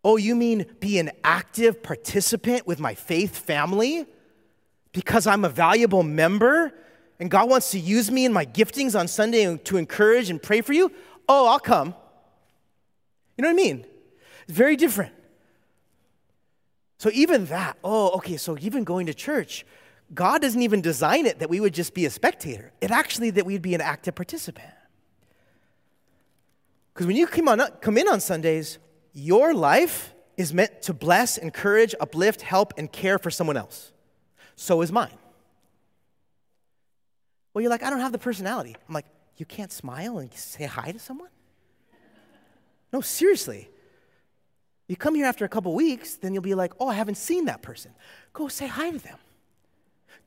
Oh, 0.04 0.18
you 0.18 0.36
mean 0.36 0.66
be 0.80 1.00
an 1.00 1.12
active 1.24 1.82
participant 1.82 2.68
with 2.68 2.80
my 2.80 2.94
faith 2.94 3.38
family 3.38 4.06
because 4.92 5.26
I'm 5.26 5.44
a 5.46 5.50
valuable 5.50 6.04
member 6.04 6.74
and 7.20 7.32
God 7.32 7.50
wants 7.50 7.72
to 7.72 7.80
use 7.80 8.12
me 8.12 8.24
in 8.24 8.32
my 8.32 8.46
giftings 8.46 8.98
on 8.98 9.08
Sunday 9.08 9.58
to 9.58 9.78
encourage 9.78 10.30
and 10.30 10.42
pray 10.42 10.62
for 10.62 10.74
you? 10.74 10.92
Oh, 11.28 11.48
I'll 11.48 11.60
come. 11.60 11.96
You 13.36 13.42
know 13.42 13.48
what 13.50 13.54
I 13.54 13.64
mean? 13.64 13.86
It's 14.48 14.56
very 14.56 14.76
different. 14.76 15.14
So, 17.00 17.10
even 17.14 17.46
that, 17.46 17.78
oh, 17.84 18.10
okay, 18.18 18.36
so 18.36 18.58
even 18.60 18.84
going 18.84 19.06
to 19.08 19.14
church, 19.14 19.66
God 20.14 20.42
doesn't 20.42 20.62
even 20.62 20.82
design 20.82 21.26
it 21.26 21.40
that 21.40 21.50
we 21.50 21.60
would 21.60 21.74
just 21.74 21.94
be 21.94 22.06
a 22.06 22.10
spectator. 22.10 22.72
It 22.82 22.92
actually 22.92 23.30
that 23.32 23.46
we'd 23.46 23.62
be 23.62 23.76
an 23.76 23.82
active 23.82 24.16
participant. 24.16 24.74
Because 26.94 27.08
when 27.08 27.16
you 27.16 27.28
come, 27.28 27.48
on, 27.48 27.60
come 27.82 27.98
in 27.98 28.08
on 28.08 28.20
Sundays, 28.20 28.80
your 29.14 29.54
life 29.54 30.14
is 30.36 30.54
meant 30.54 30.82
to 30.84 30.94
bless, 30.94 31.38
encourage, 31.38 31.94
uplift, 32.00 32.42
help, 32.42 32.74
and 32.78 32.92
care 32.92 33.20
for 33.20 33.30
someone 33.30 33.58
else. 33.58 33.92
So 34.56 34.82
is 34.82 34.92
mine. 34.92 35.18
Well, 37.54 37.62
you're 37.62 37.70
like, 37.70 37.84
I 37.84 37.90
don't 37.90 38.00
have 38.00 38.12
the 38.12 38.20
personality. 38.20 38.76
I'm 38.88 38.94
like, 38.94 39.06
you 39.38 39.46
can't 39.46 39.72
smile 39.72 40.18
and 40.20 40.34
say 40.34 40.66
hi 40.66 40.92
to 40.92 41.00
someone? 41.00 41.30
No, 42.92 43.02
seriously. 43.02 43.70
You 44.88 44.96
come 44.96 45.14
here 45.16 45.26
after 45.26 45.46
a 45.46 45.50
couple 45.50 45.74
weeks, 45.74 46.16
then 46.16 46.34
you'll 46.34 46.44
be 46.44 46.56
like, 46.56 46.74
oh, 46.80 46.88
I 46.88 46.96
haven't 46.96 47.16
seen 47.16 47.46
that 47.46 47.62
person. 47.62 47.92
Go 48.34 48.48
say 48.48 48.68
hi 48.68 48.90
to 48.92 48.98
them. 48.98 49.18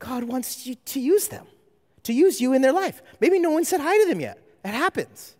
God 0.03 0.25
wants 0.25 0.67
you 0.67 0.75
to 0.75 0.99
use 0.99 1.29
them, 1.29 1.47
to 2.03 2.11
use 2.11 2.41
you 2.41 2.51
in 2.51 2.61
their 2.61 2.73
life. 2.73 3.01
Maybe 3.21 3.39
no 3.39 3.51
one 3.51 3.63
said 3.63 3.79
hi 3.79 3.97
to 4.03 4.09
them 4.09 4.19
yet. 4.19 4.37
It 4.65 4.71
happens. 4.71 5.35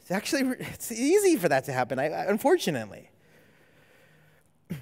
It's 0.00 0.10
actually 0.10 0.42
it's 0.58 0.90
easy 0.90 1.36
for 1.36 1.48
that 1.48 1.64
to 1.66 1.72
happen, 1.72 1.98
I, 1.98 2.06
unfortunately. 2.26 3.08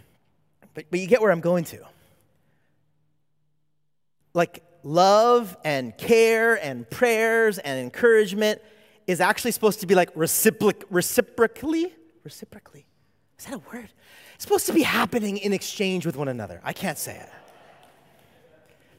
But, 0.72 0.84
but 0.88 1.00
you 1.00 1.08
get 1.08 1.20
where 1.20 1.32
I'm 1.32 1.40
going 1.40 1.64
to. 1.64 1.80
Like 4.34 4.62
love 4.84 5.56
and 5.64 5.98
care 5.98 6.54
and 6.64 6.88
prayers 6.88 7.58
and 7.58 7.80
encouragement 7.80 8.62
is 9.08 9.20
actually 9.20 9.50
supposed 9.50 9.80
to 9.80 9.88
be 9.88 9.96
like 9.96 10.14
reciproc- 10.14 10.84
reciprocally. 10.88 11.92
Reciprocally. 12.22 12.86
Is 13.36 13.46
that 13.46 13.54
a 13.54 13.58
word? 13.58 13.88
It's 14.36 14.44
supposed 14.44 14.66
to 14.66 14.72
be 14.72 14.82
happening 14.82 15.38
in 15.38 15.52
exchange 15.52 16.06
with 16.06 16.16
one 16.16 16.28
another. 16.28 16.60
I 16.62 16.72
can't 16.72 16.96
say 16.96 17.16
it 17.16 17.28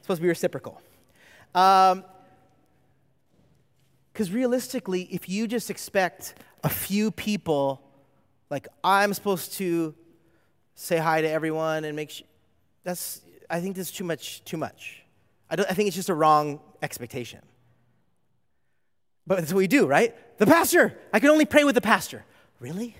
supposed 0.02 0.20
to 0.20 0.24
be 0.24 0.30
reciprocal. 0.30 0.82
Because 1.54 1.94
um, 1.94 2.04
realistically, 4.32 5.04
if 5.12 5.28
you 5.30 5.48
just 5.48 5.70
expect 5.70 6.36
a 6.64 6.70
few 6.70 7.12
people, 7.12 7.82
like 8.50 8.68
I'm 8.84 9.14
supposed 9.14 9.54
to 9.54 9.96
say 10.76 10.98
hi 10.98 11.22
to 11.22 11.30
everyone 11.30 11.84
and 11.84 11.96
make 11.96 12.10
sure, 12.10 12.28
that's, 12.84 13.22
I 13.50 13.60
think 13.60 13.76
that's 13.76 13.92
too 13.92 14.04
much, 14.04 14.44
too 14.46 14.58
much. 14.58 15.04
I, 15.50 15.56
don't, 15.56 15.70
I 15.70 15.74
think 15.74 15.88
it's 15.88 15.96
just 15.96 16.10
a 16.10 16.16
wrong 16.16 16.60
expectation. 16.82 17.40
But 19.28 19.40
that's 19.40 19.54
what 19.54 19.60
we 19.60 19.68
do, 19.68 19.86
right? 19.86 20.16
The 20.38 20.46
pastor, 20.48 20.98
I 21.14 21.20
can 21.20 21.30
only 21.30 21.46
pray 21.46 21.64
with 21.64 21.76
the 21.76 21.82
pastor. 21.82 22.26
Really? 22.60 22.96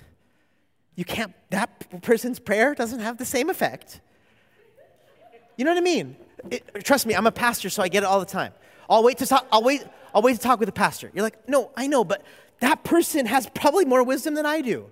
You 0.96 1.06
can't, 1.06 1.34
that 1.50 2.02
person's 2.02 2.40
prayer 2.40 2.76
doesn't 2.76 3.00
have 3.00 3.18
the 3.18 3.26
same 3.26 3.50
effect. 3.50 4.02
You 5.58 5.66
know 5.66 5.72
what 5.72 5.78
I 5.78 5.82
mean? 5.82 6.16
It, 6.50 6.84
trust 6.84 7.06
me, 7.06 7.14
I'm 7.14 7.28
a 7.28 7.32
pastor, 7.32 7.70
so 7.70 7.84
I 7.84 7.88
get 7.88 8.04
it 8.04 8.08
all 8.08 8.20
the 8.20 8.26
time. 8.26 8.54
I'll 8.90 9.04
wait 9.04 9.18
to 9.20 9.26
talk. 9.26 9.48
I'll 9.52 9.64
wait. 9.64 9.84
I'll 10.14 10.22
wait 10.22 10.34
to 10.36 10.40
talk 10.40 10.60
with 10.60 10.68
the 10.68 10.74
pastor. 10.74 11.12
You're 11.14 11.24
like, 11.24 11.48
no, 11.48 11.72
I 11.76 11.88
know, 11.88 12.04
but 12.04 12.26
that 12.60 12.84
person 12.84 13.26
has 13.26 13.50
probably 13.54 13.86
more 13.86 14.04
wisdom 14.04 14.34
than 14.34 14.46
I 14.46 14.62
do. 14.62 14.84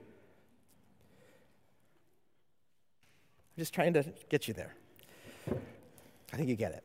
I'm 3.58 3.62
just 3.62 3.74
trying 3.74 3.94
to 3.94 4.06
get 4.30 4.48
you 4.48 4.54
there. 4.54 4.76
I 6.32 6.38
think 6.38 6.48
you 6.48 6.56
get 6.56 6.72
it. 6.72 6.84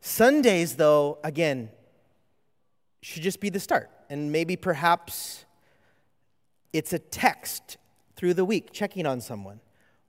Sundays, 0.00 0.76
though, 0.76 1.18
again, 1.22 1.70
should 3.02 3.22
just 3.22 3.40
be 3.40 3.50
the 3.50 3.60
start. 3.60 3.90
And 4.10 4.32
maybe 4.32 4.56
perhaps 4.56 5.44
it's 6.72 6.92
a 6.92 6.98
text 6.98 7.76
through 8.16 8.34
the 8.34 8.44
week 8.44 8.72
checking 8.72 9.06
on 9.06 9.20
someone. 9.20 9.60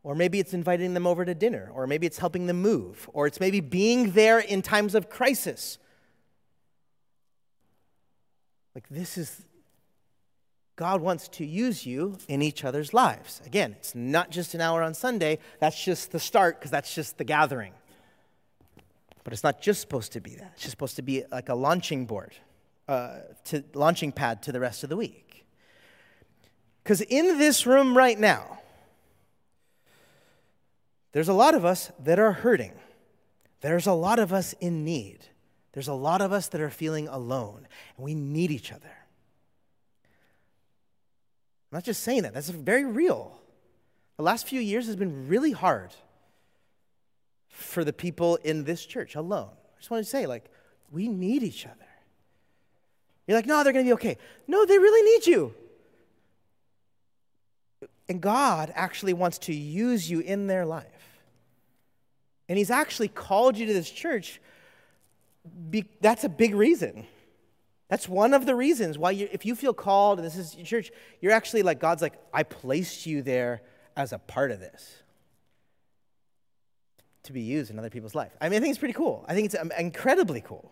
Or 0.06 0.14
maybe 0.14 0.40
it's 0.40 0.54
inviting 0.54 0.94
them 0.94 1.08
over 1.08 1.26
to 1.26 1.34
dinner, 1.34 1.72
or 1.74 1.88
maybe 1.88 2.06
it's 2.06 2.20
helping 2.20 2.46
them 2.46 2.62
move, 2.62 3.10
or 3.12 3.26
it's 3.26 3.40
maybe 3.40 3.60
being 3.60 4.12
there 4.12 4.38
in 4.38 4.62
times 4.62 4.94
of 4.94 5.10
crisis. 5.10 5.80
Like, 8.76 8.88
this 8.88 9.18
is, 9.18 9.42
God 10.76 11.02
wants 11.02 11.28
to 11.30 11.46
use 11.46 11.88
you 11.88 12.20
in 12.28 12.44
each 12.44 12.64
other's 12.64 12.94
lives. 12.94 13.42
Again, 13.48 13.76
it's 13.80 13.96
not 13.96 14.30
just 14.30 14.54
an 14.54 14.62
hour 14.62 14.84
on 14.84 14.94
Sunday, 14.94 15.40
that's 15.60 15.84
just 15.84 16.12
the 16.12 16.20
start 16.20 16.60
because 16.60 16.70
that's 16.70 16.94
just 16.94 17.18
the 17.18 17.24
gathering. 17.24 17.74
But 19.24 19.34
it's 19.34 19.44
not 19.44 19.60
just 19.60 19.82
supposed 19.82 20.12
to 20.12 20.22
be 20.22 20.36
that, 20.36 20.52
it's 20.54 20.62
just 20.62 20.72
supposed 20.72 20.98
to 20.98 21.02
be 21.02 21.24
like 21.32 21.50
a 21.50 21.56
launching 21.56 22.06
board, 22.06 22.36
uh, 22.88 23.22
to, 23.46 23.64
launching 23.74 24.12
pad 24.12 24.44
to 24.44 24.52
the 24.52 24.60
rest 24.60 24.84
of 24.84 24.92
the 24.92 24.98
week. 24.98 25.48
Because 26.84 27.02
in 27.02 27.40
this 27.40 27.66
room 27.66 27.98
right 27.98 28.20
now, 28.20 28.60
there's 31.16 31.30
a 31.30 31.34
lot 31.34 31.56
of 31.56 31.64
us 31.64 31.94
that 32.04 32.20
are 32.20 32.34
hurting. 32.34 32.74
There's 33.62 33.88
a 33.88 33.94
lot 33.94 34.20
of 34.20 34.34
us 34.34 34.52
in 34.60 34.84
need. 34.84 35.20
There's 35.72 35.88
a 35.88 35.94
lot 35.94 36.20
of 36.20 36.34
us 36.34 36.50
that 36.50 36.60
are 36.60 36.70
feeling 36.70 37.08
alone, 37.08 37.70
and 37.96 38.06
we 38.06 38.14
need 38.14 38.52
each 38.52 38.74
other. 38.74 38.92
I'm 41.72 41.78
not 41.78 41.86
just 41.86 42.04
saying 42.04 42.24
that, 42.24 42.34
that's 42.34 42.50
very 42.50 42.84
real. 42.84 43.40
The 44.18 44.24
last 44.24 44.46
few 44.46 44.60
years 44.60 44.88
has 44.88 44.98
been 44.98 45.30
really 45.30 45.54
hard 45.54 45.94
for 47.48 47.86
the 47.86 47.94
people 47.94 48.36
in 48.44 48.66
this 48.66 48.86
church 48.86 49.16
alone. 49.16 49.52
I 49.54 49.80
just 49.80 49.90
want 49.90 50.04
to 50.04 50.10
say, 50.10 50.26
like, 50.26 50.52
we 50.92 51.08
need 51.08 51.44
each 51.44 51.66
other. 51.66 51.76
You're 53.26 53.38
like, 53.38 53.46
no, 53.46 53.64
they're 53.64 53.72
going 53.72 53.86
to 53.86 53.90
be 53.90 53.94
okay. 53.94 54.18
No, 54.50 54.66
they 54.66 54.78
really 54.78 55.14
need 55.14 55.28
you. 55.28 55.56
And 58.10 58.20
God 58.20 58.74
actually 58.76 59.14
wants 59.14 59.38
to 59.38 59.54
use 59.54 60.12
you 60.12 60.20
in 60.20 60.48
their 60.48 60.66
life. 60.66 60.92
And 62.48 62.58
He's 62.58 62.72
actually 62.72 63.08
called 63.08 63.58
you 63.58 63.66
to 63.66 63.74
this 63.74 63.90
church. 63.90 64.42
Be, 65.70 65.86
that's 66.02 66.24
a 66.24 66.30
big 66.30 66.56
reason. 66.56 67.06
That's 67.88 68.10
one 68.10 68.34
of 68.34 68.46
the 68.46 68.56
reasons 68.56 68.98
why, 68.98 69.12
you, 69.12 69.30
if 69.32 69.46
you 69.46 69.56
feel 69.56 69.74
called 69.74 70.20
and 70.20 70.26
this 70.26 70.38
is 70.38 70.56
your 70.56 70.66
church, 70.66 70.92
you're 71.22 71.32
actually 71.32 71.62
like, 71.62 71.80
God's 71.80 72.02
like, 72.02 72.14
I 72.34 72.44
placed 72.44 73.06
you 73.06 73.22
there 73.22 73.62
as 73.96 74.12
a 74.12 74.18
part 74.18 74.52
of 74.52 74.60
this 74.60 75.04
to 77.24 77.34
be 77.34 77.42
used 77.42 77.72
in 77.72 77.80
other 77.80 77.90
people's 77.90 78.16
life. 78.16 78.32
I 78.40 78.50
mean, 78.50 78.58
I 78.58 78.60
think 78.62 78.72
it's 78.72 78.80
pretty 78.80 78.94
cool. 78.94 79.26
I 79.28 79.34
think 79.34 79.46
it's 79.46 79.56
um, 79.56 79.72
incredibly 79.78 80.42
cool. 80.42 80.72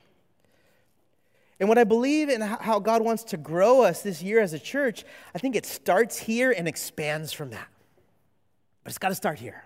And 1.60 1.70
what 1.70 1.78
I 1.78 1.84
believe 1.84 2.30
in 2.30 2.42
how 2.42 2.80
God 2.80 3.04
wants 3.04 3.24
to 3.26 3.38
grow 3.38 3.84
us 3.84 4.02
this 4.02 4.22
year 4.22 4.40
as 4.40 4.54
a 4.54 4.60
church, 4.60 5.04
I 5.34 5.40
think 5.40 5.56
it 5.56 5.66
starts 5.66 6.18
here 6.18 6.52
and 6.52 6.68
expands 6.68 7.32
from 7.32 7.52
that. 7.52 7.68
But 8.84 8.92
it's 8.92 8.98
got 8.98 9.10
to 9.10 9.16
start 9.16 9.40
here. 9.40 9.64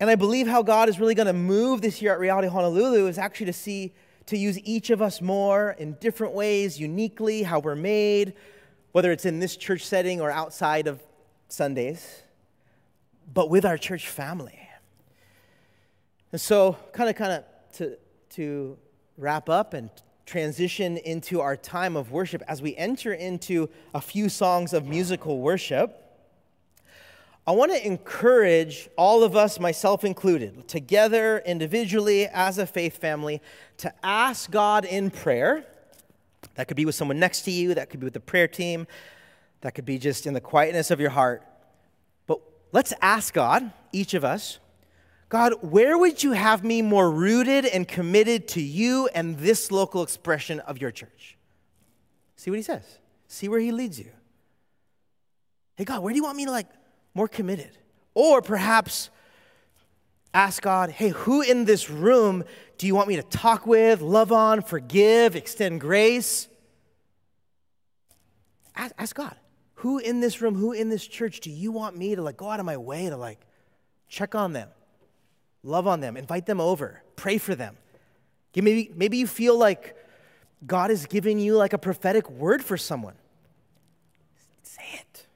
And 0.00 0.08
I 0.08 0.14
believe 0.14 0.46
how 0.46 0.62
God 0.62 0.88
is 0.88 1.00
really 1.00 1.14
going 1.14 1.26
to 1.26 1.32
move 1.32 1.80
this 1.80 2.00
year 2.00 2.12
at 2.12 2.20
Reality 2.20 2.48
Honolulu 2.48 3.06
is 3.08 3.18
actually 3.18 3.46
to 3.46 3.52
see 3.52 3.92
to 4.26 4.36
use 4.36 4.58
each 4.60 4.90
of 4.90 5.00
us 5.00 5.22
more 5.22 5.74
in 5.78 5.94
different 6.00 6.34
ways, 6.34 6.78
uniquely, 6.78 7.42
how 7.42 7.60
we're 7.60 7.74
made, 7.74 8.34
whether 8.92 9.10
it's 9.10 9.24
in 9.24 9.40
this 9.40 9.56
church 9.56 9.86
setting 9.86 10.20
or 10.20 10.30
outside 10.30 10.86
of 10.86 11.00
Sundays, 11.48 12.22
but 13.32 13.48
with 13.48 13.64
our 13.64 13.78
church 13.78 14.06
family. 14.06 14.58
And 16.30 16.40
so, 16.40 16.76
kind 16.92 17.08
of, 17.08 17.16
kind 17.16 17.32
of 17.32 17.44
to, 17.78 17.96
to 18.30 18.76
wrap 19.16 19.48
up 19.48 19.72
and 19.72 19.88
transition 20.26 20.98
into 20.98 21.40
our 21.40 21.56
time 21.56 21.96
of 21.96 22.12
worship, 22.12 22.42
as 22.46 22.60
we 22.60 22.76
enter 22.76 23.14
into 23.14 23.70
a 23.94 24.00
few 24.00 24.28
songs 24.28 24.74
of 24.74 24.86
musical 24.86 25.40
worship, 25.40 26.07
I 27.48 27.52
want 27.52 27.72
to 27.72 27.86
encourage 27.86 28.90
all 28.98 29.22
of 29.22 29.34
us, 29.34 29.58
myself 29.58 30.04
included, 30.04 30.68
together, 30.68 31.42
individually, 31.46 32.26
as 32.26 32.58
a 32.58 32.66
faith 32.66 32.98
family, 32.98 33.40
to 33.78 33.90
ask 34.02 34.50
God 34.50 34.84
in 34.84 35.10
prayer. 35.10 35.64
That 36.56 36.68
could 36.68 36.76
be 36.76 36.84
with 36.84 36.94
someone 36.94 37.18
next 37.18 37.46
to 37.46 37.50
you, 37.50 37.72
that 37.72 37.88
could 37.88 38.00
be 38.00 38.04
with 38.04 38.12
the 38.12 38.20
prayer 38.20 38.48
team, 38.48 38.86
that 39.62 39.74
could 39.74 39.86
be 39.86 39.96
just 39.96 40.26
in 40.26 40.34
the 40.34 40.42
quietness 40.42 40.90
of 40.90 41.00
your 41.00 41.08
heart. 41.08 41.42
But 42.26 42.42
let's 42.72 42.92
ask 43.00 43.32
God, 43.32 43.72
each 43.92 44.12
of 44.12 44.24
us, 44.24 44.58
God, 45.30 45.54
where 45.62 45.96
would 45.96 46.22
you 46.22 46.32
have 46.32 46.62
me 46.62 46.82
more 46.82 47.10
rooted 47.10 47.64
and 47.64 47.88
committed 47.88 48.46
to 48.48 48.60
you 48.60 49.08
and 49.14 49.38
this 49.38 49.70
local 49.70 50.02
expression 50.02 50.60
of 50.60 50.82
your 50.82 50.90
church? 50.90 51.38
See 52.36 52.50
what 52.50 52.58
he 52.58 52.62
says. 52.62 52.98
See 53.26 53.48
where 53.48 53.60
he 53.60 53.72
leads 53.72 53.98
you. 53.98 54.10
Hey, 55.76 55.84
God, 55.84 56.02
where 56.02 56.12
do 56.12 56.16
you 56.18 56.24
want 56.24 56.36
me 56.36 56.44
to 56.44 56.50
like 56.50 56.66
more 57.14 57.28
committed. 57.28 57.70
Or 58.14 58.42
perhaps 58.42 59.10
ask 60.34 60.62
God, 60.62 60.90
hey, 60.90 61.08
who 61.08 61.42
in 61.42 61.64
this 61.64 61.88
room 61.90 62.44
do 62.78 62.86
you 62.86 62.94
want 62.94 63.08
me 63.08 63.16
to 63.16 63.22
talk 63.22 63.66
with, 63.66 64.00
love 64.00 64.32
on, 64.32 64.62
forgive, 64.62 65.36
extend 65.36 65.80
grace? 65.80 66.48
Ask, 68.76 69.16
God, 69.16 69.36
who 69.74 69.98
in 69.98 70.20
this 70.20 70.40
room, 70.40 70.54
who 70.54 70.72
in 70.72 70.88
this 70.88 71.06
church 71.06 71.40
do 71.40 71.50
you 71.50 71.72
want 71.72 71.96
me 71.96 72.14
to 72.14 72.22
like 72.22 72.36
go 72.36 72.48
out 72.48 72.60
of 72.60 72.66
my 72.66 72.76
way 72.76 73.08
to 73.08 73.16
like 73.16 73.40
check 74.08 74.36
on 74.36 74.52
them, 74.52 74.68
love 75.64 75.88
on 75.88 76.00
them, 76.00 76.16
invite 76.16 76.46
them 76.46 76.60
over, 76.60 77.02
pray 77.16 77.38
for 77.38 77.54
them? 77.54 77.76
Maybe, 78.54 78.90
maybe 78.94 79.16
you 79.16 79.26
feel 79.26 79.56
like 79.56 79.96
God 80.66 80.90
is 80.90 81.06
giving 81.06 81.38
you 81.38 81.56
like 81.56 81.72
a 81.72 81.78
prophetic 81.78 82.28
word 82.30 82.64
for 82.64 82.76
someone. 82.76 83.14
Say 84.62 84.82
it. 84.94 85.26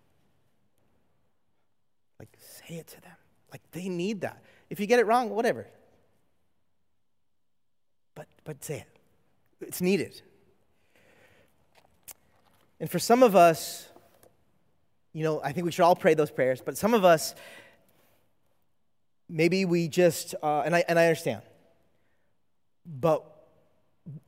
Say 2.73 2.79
it 2.79 2.87
to 2.87 3.01
them. 3.03 3.13
Like 3.51 3.61
they 3.73 3.91
need 3.91 4.23
that. 4.23 4.43
If 4.71 4.81
you 4.81 4.87
get 4.87 4.99
it 4.99 5.05
wrong, 5.05 5.29
whatever. 5.29 5.67
But 8.15 8.27
but 8.45 8.65
say 8.65 8.79
it. 8.79 8.87
It's 9.61 9.83
needed. 9.83 10.23
And 12.81 12.91
for 12.91 12.99
some 12.99 13.23
of 13.23 13.37
us, 13.37 13.87
you 15.13 15.23
know, 15.23 15.43
I 15.45 15.53
think 15.53 15.67
we 15.67 15.73
should 15.73 15.83
all 15.83 15.95
pray 15.95 16.15
those 16.15 16.31
prayers, 16.31 16.63
but 16.65 16.79
some 16.79 16.95
of 16.95 17.05
us, 17.05 17.35
maybe 19.29 19.67
we 19.67 19.87
just, 19.87 20.35
uh, 20.43 20.63
and, 20.63 20.75
I, 20.75 20.83
and 20.89 20.99
I 20.99 21.05
understand, 21.09 21.43
but 22.87 23.23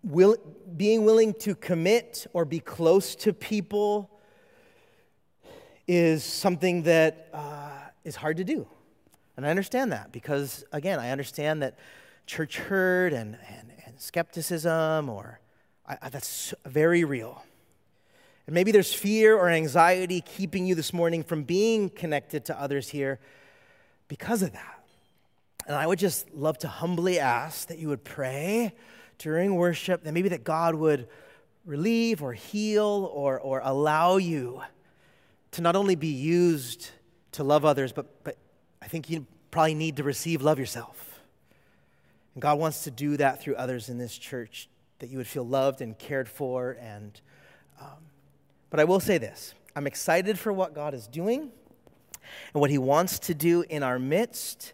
will, 0.03 0.37
being 0.77 1.07
willing 1.07 1.33
to 1.41 1.55
commit 1.55 2.27
or 2.35 2.45
be 2.45 2.61
close 2.61 3.17
to 3.17 3.33
people 3.33 4.11
is 5.89 6.23
something 6.23 6.83
that 6.83 7.29
uh, 7.33 7.75
is 8.05 8.17
hard 8.17 8.37
to 8.37 8.45
do. 8.45 8.67
And 9.37 9.47
I 9.47 9.51
understand 9.51 9.93
that 9.93 10.13
because, 10.13 10.65
again, 10.73 10.99
I 11.01 11.11
understand 11.11 11.63
that 11.63 11.79
church 12.27 12.59
hurt 12.59 13.13
and, 13.13 13.37
and, 13.49 13.73
and 13.87 14.01
skepticism, 14.01 15.09
or 15.09 15.41
I, 15.87 15.99
I, 16.03 16.09
that's 16.09 16.55
very 16.65 17.05
real. 17.05 17.45
And 18.47 18.55
maybe 18.55 18.73
there's 18.73 18.93
fear 18.93 19.37
or 19.37 19.49
anxiety 19.49 20.21
keeping 20.21 20.67
you 20.67 20.75
this 20.75 20.93
morning 20.93 21.23
from 21.23 21.45
being 21.45 21.89
connected 21.89 22.45
to 22.47 22.61
others 22.61 22.91
here 22.91 23.19
because 24.09 24.43
of 24.43 24.53
that. 24.53 24.85
And 25.67 25.75
I 25.75 25.87
would 25.87 25.99
just 25.99 26.33
love 26.35 26.59
to 26.59 26.69
humbly 26.69 27.19
ask 27.19 27.69
that 27.69 27.79
you 27.79 27.89
would 27.89 28.05
pray 28.05 28.75
during 29.19 29.57
worship, 29.57 30.05
that 30.05 30.13
maybe 30.13 30.29
that 30.29 30.45
God 30.45 30.75
would 30.75 31.09
relieve 31.65 32.23
or 32.23 32.35
heal 32.35 33.11
or, 33.13 33.41
or 33.41 33.63
allow 33.65 34.19
you 34.19 34.63
to 35.53 35.63
not 35.63 35.75
only 35.75 35.95
be 35.95 36.09
used 36.09 36.91
to 37.35 37.45
love 37.45 37.65
others, 37.65 37.93
but, 37.93 38.25
but 38.25 38.37
I 38.81 38.87
think 38.87 39.11
you 39.11 39.27
probably 39.51 39.75
need 39.75 39.97
to 39.97 40.03
receive 40.03 40.43
love 40.43 40.59
yourself. 40.59 41.21
And 42.35 42.43
God 42.43 42.59
wants 42.59 42.85
to 42.85 42.91
do 42.91 43.17
that 43.17 43.41
through 43.41 43.57
others 43.57 43.89
in 43.89 43.99
this 43.99 44.17
church, 44.17 44.69
that 44.99 45.09
you 45.11 45.19
would 45.19 45.27
feel 45.27 45.47
loved 45.47 45.81
and 45.81 45.99
cared 45.99 46.29
for. 46.29 46.77
And, 46.81 47.21
um, 47.81 48.09
but 48.71 48.81
I 48.81 48.85
will 48.85 49.01
say 49.01 49.19
this 49.19 49.55
I'm 49.77 49.87
excited 49.87 50.39
for 50.39 50.53
what 50.53 50.75
God 50.75 50.95
is 50.95 51.07
doing 51.07 51.51
and 52.53 52.61
what 52.61 52.71
He 52.71 52.79
wants 52.79 53.19
to 53.21 53.35
do 53.35 53.65
in 53.69 53.83
our 53.83 53.99
midst, 53.99 54.73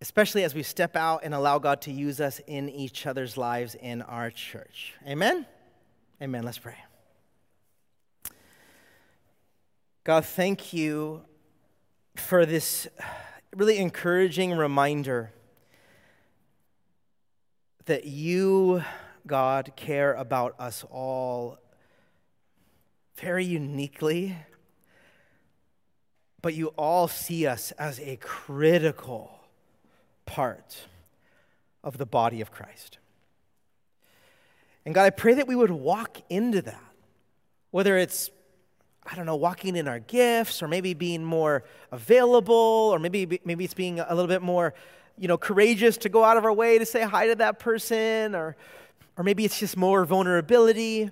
especially 0.00 0.44
as 0.44 0.54
we 0.54 0.62
step 0.62 0.96
out 0.96 1.20
and 1.24 1.34
allow 1.34 1.58
God 1.58 1.80
to 1.82 1.92
use 1.92 2.20
us 2.20 2.40
in 2.46 2.68
each 2.68 3.06
other's 3.06 3.36
lives 3.36 3.74
in 3.74 4.02
our 4.02 4.30
church. 4.30 4.94
Amen? 5.06 5.46
Amen. 6.22 6.44
Let's 6.44 6.58
pray. 6.58 6.76
God, 10.04 10.24
thank 10.24 10.72
you 10.72 11.22
for 12.18 12.46
this 12.46 12.88
really 13.54 13.78
encouraging 13.78 14.52
reminder 14.52 15.32
that 17.86 18.04
you, 18.04 18.82
God, 19.26 19.72
care 19.76 20.12
about 20.14 20.54
us 20.58 20.84
all 20.90 21.58
very 23.16 23.44
uniquely, 23.44 24.36
but 26.42 26.54
you 26.54 26.68
all 26.76 27.08
see 27.08 27.46
us 27.46 27.72
as 27.72 27.98
a 28.00 28.16
critical 28.16 29.40
part 30.26 30.86
of 31.82 31.98
the 31.98 32.06
body 32.06 32.40
of 32.40 32.50
Christ. 32.50 32.98
And 34.84 34.94
God, 34.94 35.04
I 35.04 35.10
pray 35.10 35.34
that 35.34 35.48
we 35.48 35.56
would 35.56 35.70
walk 35.70 36.18
into 36.28 36.62
that, 36.62 36.92
whether 37.70 37.96
it's 37.96 38.30
I 39.10 39.14
don't 39.14 39.26
know, 39.26 39.36
walking 39.36 39.76
in 39.76 39.88
our 39.88 40.00
gifts, 40.00 40.62
or 40.62 40.68
maybe 40.68 40.94
being 40.94 41.24
more 41.24 41.64
available, 41.92 42.90
or 42.92 42.98
maybe 42.98 43.40
maybe 43.44 43.64
it's 43.64 43.74
being 43.74 44.00
a 44.00 44.14
little 44.14 44.28
bit 44.28 44.42
more, 44.42 44.74
you 45.16 45.28
know, 45.28 45.38
courageous 45.38 45.96
to 45.98 46.08
go 46.08 46.24
out 46.24 46.36
of 46.36 46.44
our 46.44 46.52
way 46.52 46.78
to 46.78 46.86
say 46.86 47.02
hi 47.02 47.28
to 47.28 47.34
that 47.36 47.58
person, 47.58 48.34
or 48.34 48.56
or 49.16 49.24
maybe 49.24 49.44
it's 49.44 49.58
just 49.58 49.76
more 49.76 50.04
vulnerability. 50.04 51.10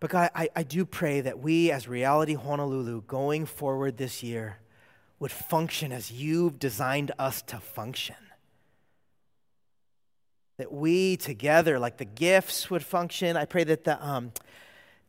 But 0.00 0.10
God, 0.10 0.30
I, 0.34 0.48
I 0.54 0.62
do 0.62 0.84
pray 0.84 1.20
that 1.22 1.40
we 1.40 1.72
as 1.72 1.88
Reality 1.88 2.34
Honolulu 2.34 3.02
going 3.02 3.46
forward 3.46 3.96
this 3.96 4.22
year 4.22 4.58
would 5.18 5.32
function 5.32 5.90
as 5.90 6.12
you've 6.12 6.60
designed 6.60 7.10
us 7.18 7.42
to 7.42 7.58
function. 7.58 8.14
That 10.58 10.72
we 10.72 11.16
together, 11.16 11.78
like 11.78 11.96
the 11.96 12.04
gifts, 12.04 12.70
would 12.70 12.84
function. 12.84 13.36
I 13.36 13.44
pray 13.44 13.64
that, 13.64 13.82
the, 13.82 14.04
um, 14.04 14.32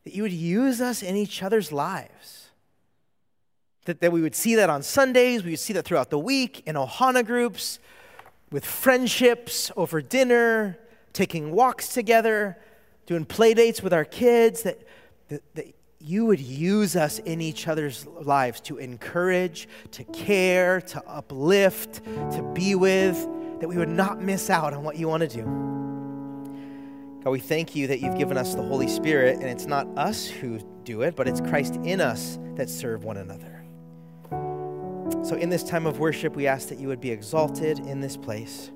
that 0.04 0.16
you 0.16 0.24
would 0.24 0.34
use 0.34 0.82
us 0.82 1.04
in 1.04 1.16
each 1.16 1.44
other's 1.44 1.72
lives. 1.72 2.50
That, 3.86 4.02
that 4.02 4.12
we 4.12 4.22
would 4.22 4.36
see 4.36 4.56
that 4.56 4.70
on 4.70 4.84
Sundays, 4.84 5.44
we 5.44 5.52
would 5.52 5.60
see 5.60 5.74
that 5.74 5.86
throughout 5.86 6.10
the 6.10 6.20
week 6.20 6.64
in 6.66 6.76
Ohana 6.76 7.26
groups, 7.26 7.80
with 8.52 8.66
friendships 8.66 9.72
over 9.76 10.02
dinner, 10.02 10.78
taking 11.14 11.52
walks 11.52 11.90
together, 11.90 12.58
doing 13.06 13.26
play 13.26 13.54
dates 13.54 13.82
with 13.82 13.94
our 13.94 14.06
kids, 14.06 14.64
that, 14.64 14.80
that, 15.30 15.42
that 15.56 15.76
you 16.00 16.26
would 16.26 16.40
use 16.40 16.96
us 16.96 17.20
in 17.20 17.42
each 17.42 17.68
other's 17.68 18.06
lives 18.08 18.62
to 18.62 18.78
encourage, 18.78 19.68
to 19.92 20.04
care, 20.06 20.82
to 20.82 21.04
uplift, 21.08 22.04
to 22.06 22.52
be 22.54 22.76
with, 22.76 23.18
that 23.60 23.68
we 23.68 23.78
would 23.78 23.90
not 23.90 24.22
miss 24.22 24.50
out 24.50 24.74
on 24.74 24.84
what 24.84 24.96
you 24.98 25.08
want 25.08 25.22
to 25.22 25.28
do. 25.28 25.79
God, 27.24 27.32
we 27.32 27.40
thank 27.40 27.76
you 27.76 27.88
that 27.88 28.00
you've 28.00 28.18
given 28.18 28.38
us 28.38 28.56
the 28.56 28.62
Holy 28.62 28.88
Spirit, 28.88 29.40
and 29.40 29.46
it's 29.46 29.66
not 29.66 29.86
us 29.98 30.26
who 30.26 30.58
do 30.86 31.02
it, 31.02 31.18
but 31.18 31.28
it's 31.28 31.42
Christ 31.42 31.76
in 31.84 32.00
us 32.00 32.40
that 32.56 32.70
serve 32.70 33.04
one 33.04 33.18
another. 33.18 33.62
So, 35.28 35.36
in 35.36 35.50
this 35.50 35.64
time 35.64 35.86
of 35.86 36.00
worship, 36.00 36.38
we 36.38 36.48
ask 36.48 36.70
that 36.70 36.80
you 36.80 36.88
would 36.88 37.02
be 37.02 37.12
exalted 37.12 37.80
in 37.80 38.00
this 38.00 38.16
place. 38.16 38.72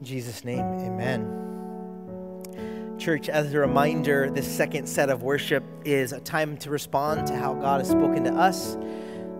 In 0.00 0.06
Jesus' 0.06 0.44
name, 0.44 0.60
amen. 0.60 1.40
Church, 2.98 3.28
as 3.28 3.52
a 3.52 3.58
reminder, 3.58 4.30
this 4.30 4.50
second 4.50 4.86
set 4.86 5.10
of 5.10 5.22
worship 5.22 5.62
is 5.84 6.12
a 6.12 6.20
time 6.20 6.56
to 6.58 6.70
respond 6.70 7.26
to 7.26 7.36
how 7.36 7.52
God 7.52 7.82
has 7.82 7.90
spoken 7.90 8.24
to 8.24 8.32
us. 8.32 8.78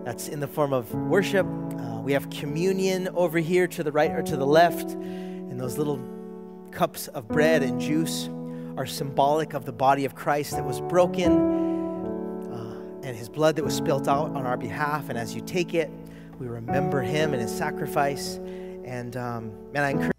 That's 0.03 0.27
in 0.27 0.39
the 0.39 0.47
form 0.47 0.71
of 0.71 0.93
worship. 0.93 1.47
Uh, 1.47 1.99
we 2.01 2.13
have 2.13 2.29
communion 2.29 3.09
over 3.15 3.39
here 3.39 3.65
to 3.69 3.83
the 3.83 3.91
right 3.91 4.11
or 4.11 4.21
to 4.21 4.37
the 4.37 4.45
left, 4.45 4.91
and 4.91 5.59
those 5.59 5.79
little 5.79 5.97
cups 6.73 7.07
of 7.09 7.27
bread 7.27 7.63
and 7.63 7.79
juice 7.79 8.29
are 8.77 8.85
symbolic 8.85 9.53
of 9.53 9.65
the 9.65 9.71
body 9.71 10.05
of 10.05 10.15
Christ 10.15 10.51
that 10.51 10.65
was 10.65 10.81
broken 10.81 11.31
uh, 12.51 12.81
and 13.03 13.15
his 13.15 13.29
blood 13.29 13.55
that 13.55 13.63
was 13.63 13.75
spilt 13.75 14.07
out 14.07 14.31
on 14.35 14.45
our 14.45 14.57
behalf. 14.57 15.09
And 15.09 15.17
as 15.17 15.35
you 15.35 15.41
take 15.41 15.73
it, 15.73 15.91
we 16.39 16.47
remember 16.47 17.01
him 17.01 17.33
and 17.33 17.41
his 17.41 17.55
sacrifice. 17.55 18.39
And 18.83 19.15
um, 19.15 19.71
man, 19.71 19.83
I 19.83 19.89
encourage 19.91 20.13